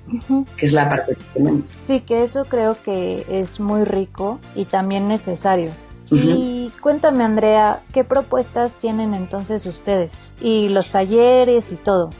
[0.57, 1.78] que es la parte que tenemos.
[1.82, 5.72] Sí, que eso creo que es muy rico y también necesario.
[6.11, 10.34] Y cuéntame, Andrea, ¿qué propuestas tienen entonces ustedes?
[10.41, 12.11] Y los talleres y todo.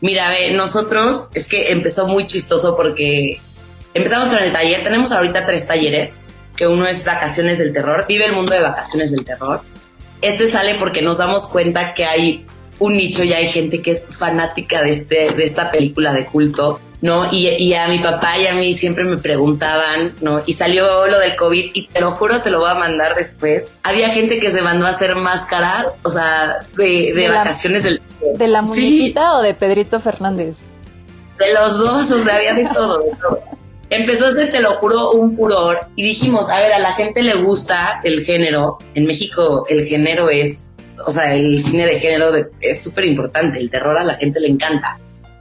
[0.00, 3.40] Mira, ve, nosotros es que empezó muy chistoso porque
[3.94, 4.84] empezamos con el taller.
[4.84, 6.24] Tenemos ahorita tres talleres,
[6.56, 9.60] que uno es Vacaciones del Terror, Vive el mundo de Vacaciones del Terror.
[10.22, 12.46] Este sale porque nos damos cuenta que hay
[12.78, 16.80] un nicho y hay gente que es fanática de, este, de esta película de culto
[17.06, 17.32] ¿no?
[17.32, 20.42] Y, a mi papá y a mí siempre me preguntaban, ¿no?
[20.44, 23.70] Y salió lo del COVID y te lo juro, te lo voy a mandar después.
[23.84, 28.00] Había gente que se mandó a hacer máscara, o sea, de, vacaciones del...
[28.34, 30.66] ¿De la muñequita o de Pedrito Fernández?
[31.38, 33.40] De los dos, o sea, había de todo, de todo.
[33.88, 37.34] Empezó este, te lo juro, un furor y dijimos, a ver, a la gente le
[37.34, 38.78] gusta el género.
[38.94, 40.72] En México el género es,
[41.06, 44.48] o sea, el cine de género es súper importante, el terror a la gente le
[44.48, 44.98] encanta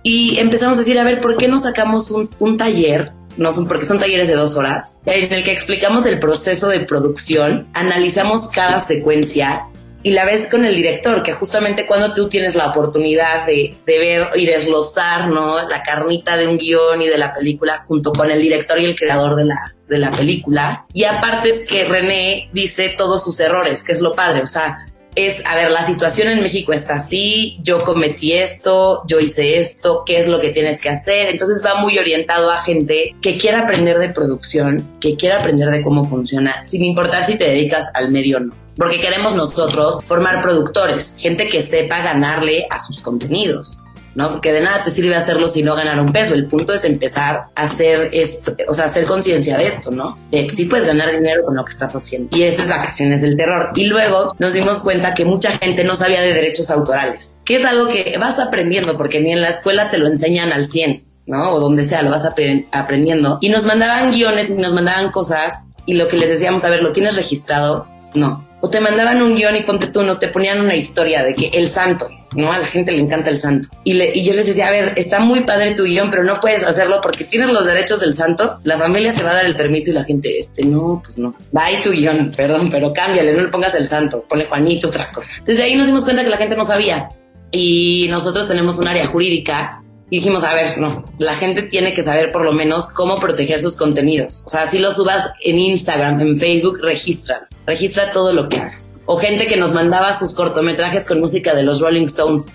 [0.07, 3.11] y empezamos a decir, a ver, ¿por qué no sacamos un, taller?
[3.37, 6.81] No son porque son talleres de dos horas, en el que explicamos el proceso de
[6.81, 9.63] producción, analizamos cada secuencia
[10.03, 13.97] y la ves con el director, que justamente cuando tú tienes la oportunidad de, de,
[13.97, 15.67] ver y desglosar, ¿no?
[15.67, 18.95] La carnita de un guion y de la película junto con el director y el
[18.95, 20.85] creador de la, de la película.
[20.93, 24.85] Y aparte es que René dice todos sus errores, que es lo padre, o sea,
[25.15, 30.03] es, a ver, la situación en México está así, yo cometí esto, yo hice esto,
[30.05, 31.27] qué es lo que tienes que hacer.
[31.27, 35.81] Entonces va muy orientado a gente que quiera aprender de producción, que quiera aprender de
[35.83, 38.53] cómo funciona, sin importar si te dedicas al medio o no.
[38.77, 43.81] Porque queremos nosotros formar productores, gente que sepa ganarle a sus contenidos.
[44.15, 44.31] ¿No?
[44.31, 46.33] Porque de nada te sirve hacerlo si no ganar un peso.
[46.33, 50.17] El punto es empezar a hacer esto, o sea, hacer conciencia de esto, ¿no?
[50.31, 52.35] De que sí puedes ganar dinero con lo que estás haciendo.
[52.35, 53.71] Y estas vacaciones del terror.
[53.75, 57.65] Y luego nos dimos cuenta que mucha gente no sabía de derechos autorales, que es
[57.65, 61.03] algo que vas aprendiendo porque ni en la escuela te lo enseñan al 100.
[61.27, 61.53] ¿no?
[61.53, 62.23] O donde sea, lo vas
[62.71, 63.39] aprendiendo.
[63.41, 65.55] Y nos mandaban guiones y nos mandaban cosas
[65.85, 67.87] y lo que les decíamos, a ver, ¿lo tienes registrado?
[68.13, 68.45] No.
[68.61, 71.47] O te mandaban un guion y ponte tú, no te ponían una historia de que
[71.49, 72.51] el santo, ¿no?
[72.51, 73.69] A la gente le encanta el santo.
[73.83, 76.39] Y, le, y yo les decía, a ver, está muy padre tu guion, pero no
[76.39, 79.55] puedes hacerlo porque tienes los derechos del santo, la familia te va a dar el
[79.55, 81.35] permiso y la gente, este, no, pues no.
[81.55, 85.11] Va ahí tu guion, perdón, pero cámbiale, no le pongas el santo, ponle Juanito, otra
[85.11, 85.33] cosa.
[85.45, 87.09] Desde ahí nos dimos cuenta que la gente no sabía.
[87.51, 92.03] Y nosotros tenemos un área jurídica y dijimos, a ver, no, la gente tiene que
[92.03, 94.43] saber por lo menos cómo proteger sus contenidos.
[94.45, 98.94] O sea, si lo subas en Instagram, en Facebook, registra, registra todo lo que hagas
[99.05, 102.47] o gente que nos mandaba sus cortometrajes con música de los Rolling Stones.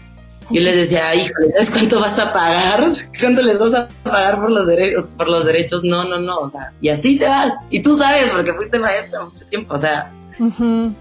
[0.51, 2.91] Yo les decía, híjole, ¿sabes cuánto vas a pagar?
[3.21, 5.05] ¿Cuánto les vas a pagar por los derechos?
[5.17, 7.53] Por los derechos, no, no, no, o sea, y así te vas.
[7.71, 10.11] Y tú sabes, porque fuiste maestra mucho tiempo, o sea.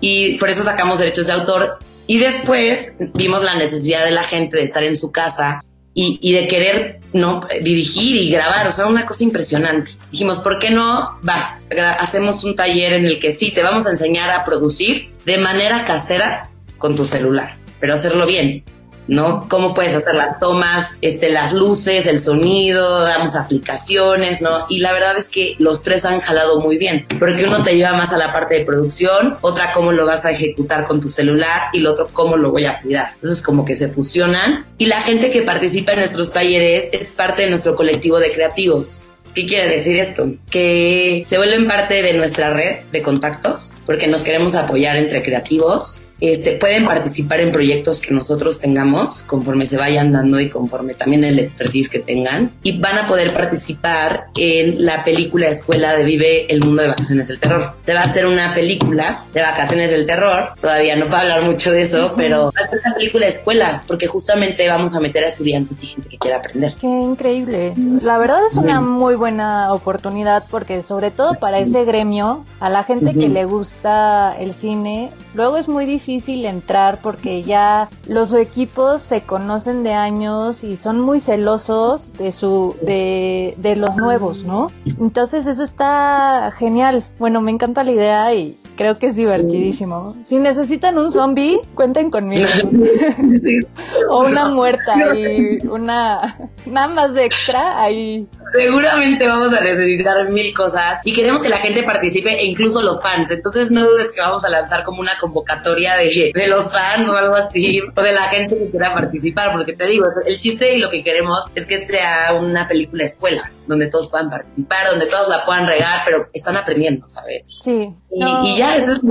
[0.02, 1.80] Y por eso sacamos derechos de autor.
[2.06, 5.64] Y después vimos la necesidad de la gente de estar en su casa
[6.00, 9.92] y, y de querer no dirigir y grabar, o sea, una cosa impresionante.
[10.12, 11.20] Dijimos, ¿por qué no?
[11.28, 11.60] Va,
[12.00, 15.84] hacemos un taller en el que sí, te vamos a enseñar a producir de manera
[15.84, 18.64] casera con tu celular, pero hacerlo bien.
[19.10, 19.48] ¿No?
[19.50, 24.66] Cómo puedes hacer las tomas, este, las luces, el sonido, damos aplicaciones, ¿no?
[24.70, 27.94] Y la verdad es que los tres han jalado muy bien, porque uno te lleva
[27.94, 31.64] más a la parte de producción, otra cómo lo vas a ejecutar con tu celular
[31.74, 33.12] y el otro cómo lo voy a cuidar.
[33.16, 37.44] Entonces como que se fusionan y la gente que participa en nuestros talleres es parte
[37.44, 39.02] de nuestro colectivo de creativos.
[39.34, 40.28] ¿Qué quiere decir esto?
[40.50, 46.00] Que se vuelven parte de nuestra red de contactos porque nos queremos apoyar entre creativos.
[46.22, 51.24] Este, pueden participar en proyectos que nosotros tengamos conforme se vayan dando y conforme también
[51.24, 56.52] el expertise que tengan y van a poder participar en la película Escuela de Vive
[56.52, 57.74] el Mundo de Vacaciones del Terror.
[57.86, 61.72] Se va a hacer una película de Vacaciones del Terror, todavía no puedo hablar mucho
[61.72, 65.24] de eso, pero va a ser una película de escuela porque justamente vamos a meter
[65.24, 66.76] a estudiantes y gente que quiera aprender.
[66.82, 67.74] Qué increíble.
[68.02, 72.84] La verdad es una muy buena oportunidad porque sobre todo para ese gremio, a la
[72.84, 73.34] gente que Ujú.
[73.34, 79.84] le gusta el cine, luego es muy difícil entrar porque ya los equipos se conocen
[79.84, 84.72] de años y son muy celosos de su de, de los nuevos, ¿no?
[84.86, 87.04] Entonces eso está genial.
[87.20, 90.16] Bueno, me encanta la idea y creo que es divertidísimo.
[90.22, 92.48] Si necesitan un zombie, cuenten conmigo.
[94.10, 98.26] o una muerta y una nada más de extra ahí.
[98.52, 103.02] Seguramente vamos a necesitar mil cosas y queremos que la gente participe e incluso los
[103.02, 103.32] fans.
[103.32, 107.16] Entonces no dudes que vamos a lanzar como una convocatoria de, de los fans o
[107.18, 110.80] algo así, o de la gente que quiera participar, porque te digo, el chiste y
[110.80, 115.28] lo que queremos es que sea una película escuela, donde todos puedan participar, donde todos
[115.30, 117.48] la puedan regar, pero están aprendiendo, ¿sabes?
[117.64, 117.90] Sí.
[118.12, 119.04] Y- y ya, eso es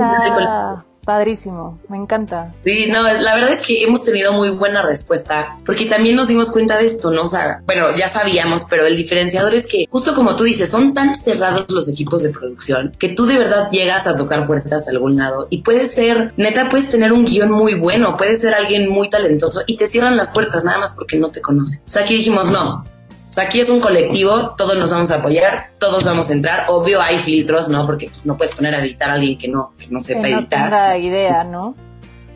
[1.09, 1.79] padrísimo.
[1.89, 2.53] Me encanta.
[2.63, 6.51] Sí, no, la verdad es que hemos tenido muy buena respuesta, porque también nos dimos
[6.51, 7.23] cuenta de esto, ¿no?
[7.23, 10.93] O sea, bueno, ya sabíamos, pero el diferenciador es que, justo como tú dices, son
[10.93, 14.91] tan cerrados los equipos de producción que tú de verdad llegas a tocar puertas a
[14.91, 18.87] algún lado y puede ser, neta, puedes tener un guion muy bueno, puedes ser alguien
[18.87, 21.79] muy talentoso y te cierran las puertas nada más porque no te conocen.
[21.79, 22.85] O sea, aquí dijimos, no.
[23.29, 26.65] O sea, aquí es un colectivo, todos nos vamos a apoyar, todos vamos a entrar.
[26.67, 27.85] Obvio hay filtros, ¿no?
[27.85, 30.31] Porque pues, no puedes poner a editar a alguien que no, que no sepa que
[30.31, 30.63] no editar.
[30.63, 31.75] tenga idea, ¿no?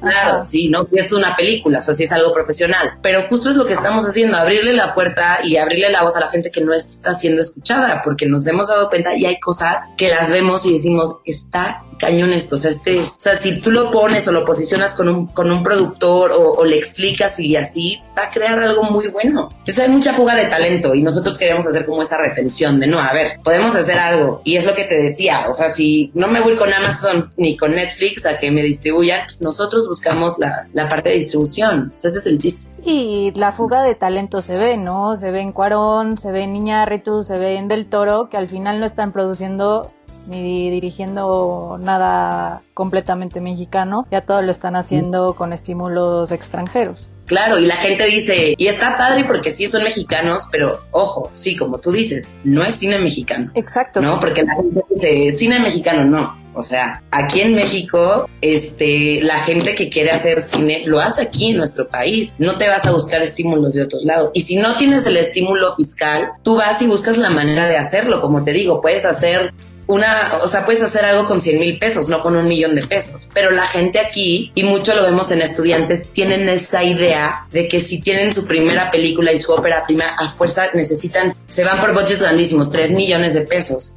[0.03, 0.43] Claro, Ajá.
[0.43, 2.99] sí, no es una película, o sea, si es algo profesional.
[3.01, 6.19] Pero justo es lo que estamos haciendo, abrirle la puerta y abrirle la voz a
[6.19, 9.77] la gente que no está siendo escuchada, porque nos hemos dado cuenta y hay cosas
[9.97, 13.71] que las vemos y decimos, está cañón esto, o sea, este, o sea, si tú
[13.71, 17.55] lo pones o lo posicionas con un, con un productor o, o le explicas y
[17.55, 19.47] así, va a crear algo muy bueno.
[19.59, 22.99] Entonces hay mucha fuga de talento y nosotros queremos hacer como esa retención de, no,
[22.99, 24.41] a ver, podemos hacer algo.
[24.43, 27.55] Y es lo que te decía, o sea, si no me voy con Amazon ni
[27.55, 31.91] con Netflix a que me distribuyan, pues nosotros buscamos la, la parte de distribución.
[31.93, 32.61] O sea, ese es el chiste.
[32.83, 35.15] Y la fuga de talento se ve, ¿no?
[35.15, 38.47] Se ve en Cuarón, se ve en Iñárritu, se ve en Del Toro, que al
[38.47, 39.91] final no están produciendo
[40.27, 47.11] ni dirigiendo nada completamente mexicano, ya todo lo están haciendo con estímulos extranjeros.
[47.25, 51.55] Claro, y la gente dice, y está padre porque sí son mexicanos, pero ojo, sí,
[51.55, 53.51] como tú dices, no es cine mexicano.
[53.53, 54.01] Exacto.
[54.01, 54.19] ¿no?
[54.19, 56.42] Porque la gente dice, cine mexicano no.
[56.55, 61.47] O sea, aquí en México, este, la gente que quiere hacer cine lo hace aquí
[61.47, 62.31] en nuestro país.
[62.37, 64.31] No te vas a buscar estímulos de otros lados.
[64.33, 68.21] Y si no tienes el estímulo fiscal, tú vas y buscas la manera de hacerlo.
[68.21, 69.53] Como te digo, puedes hacer
[69.87, 72.85] una, o sea, puedes hacer algo con 100 mil pesos, no con un millón de
[72.85, 73.29] pesos.
[73.33, 77.79] Pero la gente aquí, y mucho lo vemos en estudiantes, tienen esa idea de que
[77.81, 81.93] si tienen su primera película y su ópera prima, a fuerza necesitan, se van por
[81.93, 83.93] budgets grandísimos, 3 millones de pesos.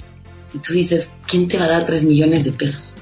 [0.56, 2.96] Y tú dices, ¿quién te va a dar 3 millones de pesos?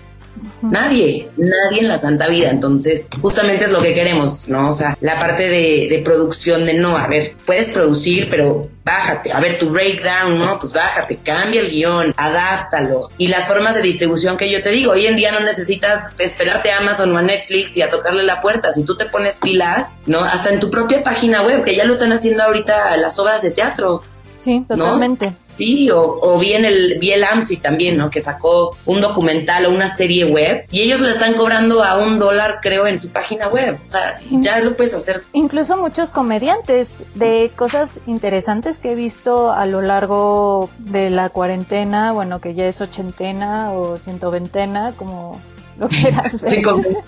[0.60, 2.50] Nadie, nadie en la santa vida.
[2.50, 4.70] Entonces, justamente es lo que queremos, ¿no?
[4.70, 9.32] O sea, la parte de, de producción de no, a ver, puedes producir, pero bájate.
[9.32, 10.58] A ver, tu breakdown, ¿no?
[10.58, 13.10] Pues bájate, cambia el guion, adáptalo.
[13.18, 16.72] Y las formas de distribución que yo te digo, hoy en día no necesitas esperarte
[16.72, 18.72] a Amazon o a Netflix y a tocarle la puerta.
[18.72, 20.24] Si tú te pones pilas, ¿no?
[20.24, 23.50] Hasta en tu propia página web, que ya lo están haciendo ahorita las obras de
[23.50, 24.02] teatro.
[24.34, 25.34] Sí, totalmente.
[25.56, 28.10] Sí, o, o bien el, vi el AMSI también, ¿no?
[28.10, 32.18] Que sacó un documental o una serie web y ellos le están cobrando a un
[32.18, 33.78] dólar, creo, en su página web.
[33.82, 35.22] O sea, ya lo puedes hacer.
[35.32, 42.12] Incluso muchos comediantes de cosas interesantes que he visto a lo largo de la cuarentena,
[42.12, 45.40] bueno, que ya es ochentena o ciento veintena, como
[45.78, 46.62] lo quieras ver,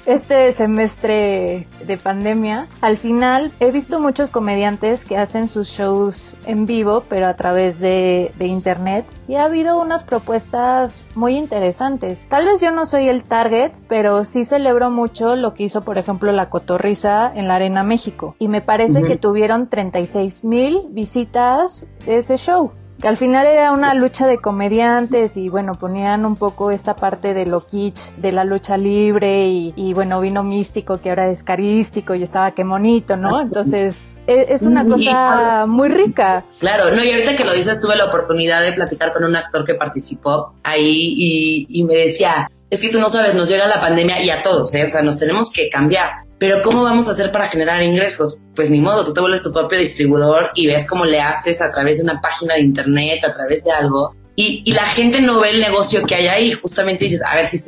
[0.06, 6.66] este semestre de pandemia, al final he visto muchos comediantes que hacen sus shows en
[6.66, 12.26] vivo, pero a través de, de internet, y ha habido unas propuestas muy interesantes.
[12.28, 15.98] Tal vez yo no soy el target, pero sí celebro mucho lo que hizo, por
[15.98, 21.86] ejemplo, la Cotorrisa en la Arena México, y me parece que tuvieron 36 mil visitas
[22.04, 26.36] de ese show que al final era una lucha de comediantes y bueno, ponían un
[26.36, 31.10] poco esta parte de lo kitsch, de la lucha libre y, bueno, vino místico que
[31.10, 33.40] ahora es carístico y estaba qué bonito, ¿no?
[33.40, 36.44] Entonces, e, es, una cosa muy rica.
[36.58, 39.64] Claro, no, y ahorita que lo dices, tuve la oportunidad de platicar con un actor
[39.64, 43.80] que participó ahí y, y me decía, es que tú no sabes, nos llega la
[43.80, 44.84] pandemia y a todos, ¿eh?
[44.84, 46.25] O sea, nos tenemos que cambiar.
[46.38, 48.38] Pero ¿cómo vamos a hacer para generar ingresos?
[48.54, 51.70] Pues ni modo, tú te vuelves tu propio distribuidor y ves cómo le haces a
[51.70, 54.14] través de una página de internet, a través de algo.
[54.34, 56.52] Y, y la gente no ve el negocio que hay ahí.
[56.52, 57.62] Justamente dices, a ver, si,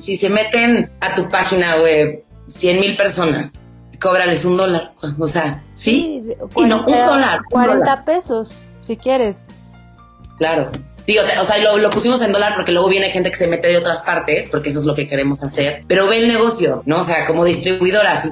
[0.00, 3.66] si se meten a tu página web 100 mil personas,
[4.00, 4.92] cóbrales un dólar.
[5.18, 6.22] O sea, ¿sí?
[6.56, 7.40] y no, un dólar.
[7.50, 9.48] 40 pesos, si quieres.
[10.38, 10.70] Claro.
[11.06, 13.68] Digo, o sea, lo, lo, pusimos en dólar porque luego viene gente que se mete
[13.68, 15.84] de otras partes, porque eso es lo que queremos hacer.
[15.88, 16.98] Pero ve el negocio, ¿no?
[16.98, 18.22] O sea, como distribuidora,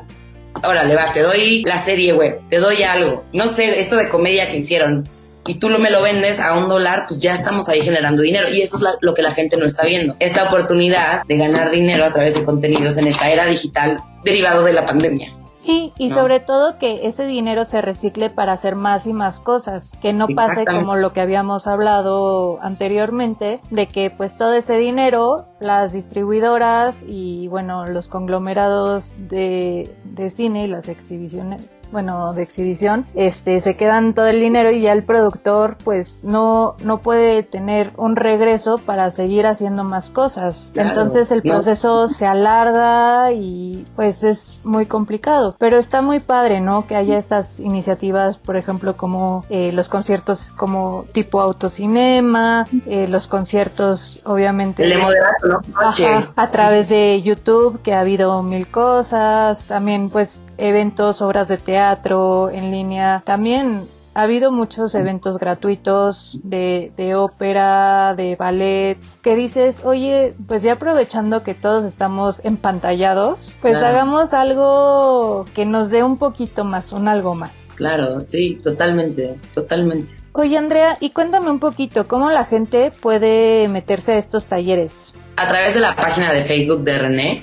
[0.63, 3.25] órale, va, te doy la serie web, te doy algo.
[3.33, 5.09] No sé, esto de comedia que hicieron.
[5.47, 8.49] Y tú lo me lo vendes a un dólar, pues ya estamos ahí generando dinero.
[8.51, 10.15] Y eso es lo que la gente no está viendo.
[10.21, 14.73] Esta oportunidad de ganar dinero a través de contenidos en esta era digital derivado de
[14.73, 15.35] la pandemia.
[15.51, 19.93] Sí, y sobre todo que ese dinero se recicle para hacer más y más cosas,
[20.01, 25.47] que no pase como lo que habíamos hablado anteriormente, de que pues todo ese dinero,
[25.59, 33.07] las distribuidoras y bueno, los conglomerados de, de cine y las exhibiciones, bueno, de exhibición,
[33.15, 37.91] este, se quedan todo el dinero y ya el productor pues no, no puede tener
[37.97, 40.73] un regreso para seguir haciendo más cosas.
[40.77, 45.11] Entonces el proceso se alarga y pues es muy complicado
[45.59, 46.87] pero está muy padre, ¿no?
[46.87, 53.27] Que haya estas iniciativas, por ejemplo, como eh, los conciertos como tipo autocinema, eh, los
[53.27, 54.85] conciertos, obviamente.
[54.85, 55.61] El ¿no?
[55.77, 61.59] Ajá, a través de YouTube, que ha habido mil cosas, también pues eventos, obras de
[61.59, 63.87] teatro en línea, también
[64.21, 70.75] ha habido muchos eventos gratuitos de, de ópera, de ballets, que dices, oye, pues ya
[70.75, 77.09] aprovechando que todos estamos empantallados, pues hagamos algo que nos dé un poquito más, un
[77.09, 77.73] algo más.
[77.77, 80.13] Claro, sí, totalmente, totalmente.
[80.33, 85.15] Oye, Andrea, y cuéntame un poquito, ¿cómo la gente puede meterse a estos talleres?
[85.37, 87.43] A través de la página de Facebook de René,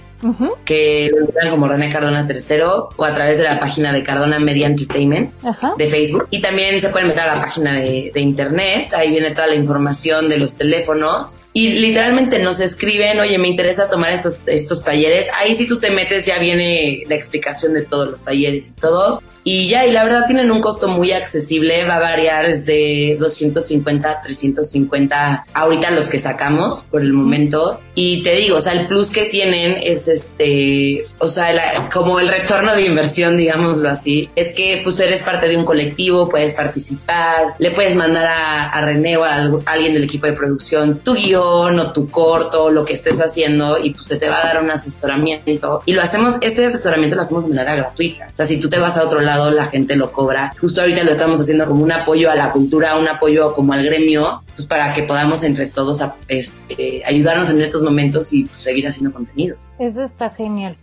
[0.65, 2.61] que lo encuentran como René Cardona III
[2.95, 5.34] o a través de la página de Cardona Media Entertainment
[5.77, 6.27] de Facebook.
[6.31, 9.56] Y también se pueden meter a la página de, de, internet, ahí viene toda la
[9.56, 11.44] información de los teléfonos.
[11.57, 15.25] Y literalmente nos escriben, oye, me interesa tomar estos, estos talleres.
[15.39, 19.23] Ahí si tú te metes ya viene la explicación de todos los talleres y todo.
[19.43, 24.11] Y ya, y la verdad tienen un costo muy accesible, va a variar desde 250
[24.11, 27.79] a 350 ahorita los que sacamos por el momento.
[27.95, 32.27] Y te digo, o sea, el plus que tienen es este, o sea, como el
[32.27, 37.45] retorno de inversión, digámoslo así, es que pues eres parte de un colectivo, puedes participar,
[37.57, 41.47] le puedes mandar a, a René o a, alguien del equipo de producción tu guion
[41.48, 44.72] o tu corto, lo que estés haciendo y pues se te va a dar un
[44.72, 45.82] asesoramiento.
[45.86, 48.28] Y lo hacemos, este asesoramiento lo hacemos de manera gratuita.
[48.32, 50.53] O sea, si tú te vas a otro lado, la gente lo cobra.
[50.60, 53.84] Justo ahorita lo estamos haciendo como un apoyo a la cultura, un apoyo como al
[53.84, 58.88] gremio, pues para que podamos entre todos este, ayudarnos en estos momentos y pues, seguir
[58.88, 59.57] haciendo contenido.
[59.80, 60.78] Eso está genial.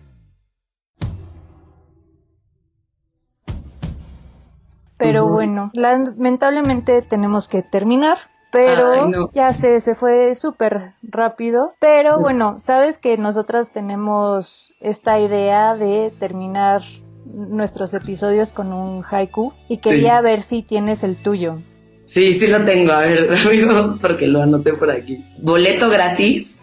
[4.97, 8.17] Pero bueno, lamentablemente tenemos que terminar
[8.55, 11.75] pero ya sé, se fue súper rápido.
[11.81, 16.83] Pero bueno, sabes que nosotras tenemos esta idea de terminar
[17.27, 21.59] nuestros episodios con un haiku y quería ver si tienes el tuyo.
[22.07, 22.93] Sí, sí lo tengo.
[22.93, 25.25] A ver, amigos, porque lo anoté por aquí.
[25.43, 26.63] Boleto gratis,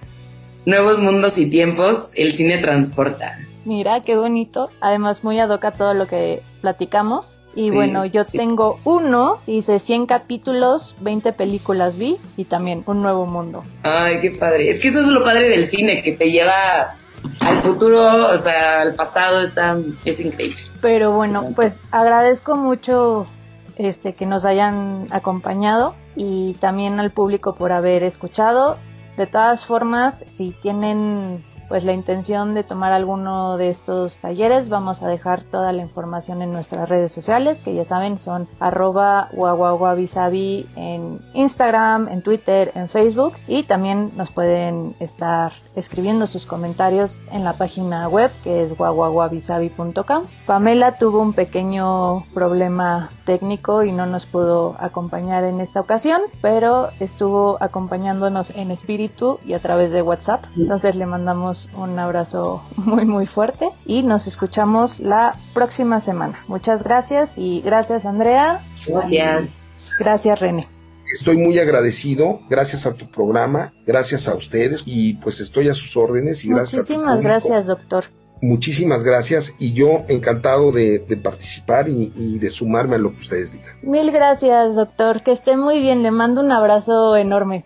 [0.66, 3.38] nuevos mundos y tiempos, el cine transporta.
[3.66, 4.70] Mira, qué bonito.
[4.82, 7.42] Además, muy adoca todo lo que platicamos.
[7.54, 13.26] Y bueno, yo tengo uno, dice 100 capítulos, 20 películas vi y también un nuevo
[13.26, 13.64] mundo.
[13.84, 14.72] Ay, qué padre.
[14.72, 16.98] Es que eso es lo padre del cine, que te lleva
[17.42, 20.62] al futuro, o sea, al pasado está, es increíble.
[20.82, 23.28] Pero bueno, pues agradezco mucho
[23.76, 28.78] este que nos hayan acompañado y también al público por haber escuchado.
[29.18, 35.02] De todas formas, si tienen pues la intención de tomar alguno de estos talleres, vamos
[35.04, 40.68] a dejar toda la información en nuestras redes sociales, que ya saben son arroba guaguaguabisabi
[40.76, 47.46] en Instagram, en Twitter, en Facebook y también nos pueden estar escribiendo sus comentarios en
[47.46, 50.24] la página web que es guaguaguabisabi.com.
[50.46, 56.90] Pamela tuvo un pequeño problema técnico y no nos pudo acompañar en esta ocasión, pero
[57.00, 60.44] estuvo acompañándonos en espíritu y a través de WhatsApp.
[60.58, 66.40] Entonces le mandamos un abrazo muy muy fuerte y nos escuchamos la próxima semana.
[66.48, 68.66] Muchas gracias y gracias Andrea.
[68.88, 69.54] Gracias.
[70.00, 70.68] Gracias René.
[71.14, 75.98] Estoy muy agradecido, gracias a tu programa, gracias a ustedes y pues estoy a sus
[75.98, 78.06] órdenes y gracias Muchísimas gracias, doctor.
[78.42, 83.20] Muchísimas gracias y yo encantado de, de participar y, y, de sumarme a lo que
[83.20, 83.76] ustedes digan.
[83.84, 85.22] Mil gracias, doctor.
[85.22, 86.02] Que esté muy bien.
[86.02, 87.66] Le mando un abrazo enorme.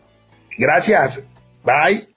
[0.57, 1.30] Gracias.
[1.63, 2.15] Bye.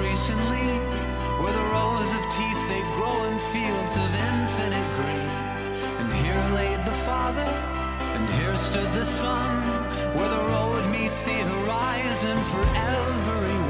[0.00, 0.78] increasingly
[1.40, 5.28] where the rows of teeth they grow in fields of infinite green.
[6.00, 9.62] And here laid the Father, and here stood the Son,
[10.16, 13.69] where the road meets the horizon for everyone.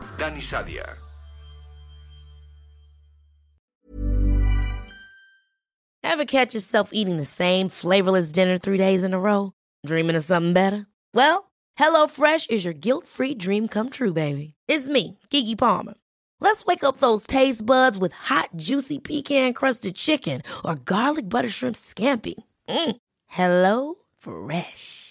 [0.17, 0.87] Dani Sadia.
[6.03, 9.53] Ever catch yourself eating the same flavorless dinner three days in a row?
[9.85, 10.87] Dreaming of something better?
[11.13, 14.55] Well, HelloFresh is your guilt-free dream come true, baby.
[14.67, 15.93] It's me, Kiki Palmer.
[16.39, 21.75] Let's wake up those taste buds with hot, juicy pecan-crusted chicken or garlic butter shrimp
[21.75, 22.33] scampi.
[22.67, 22.95] Mm.
[23.27, 25.10] Hello Fresh.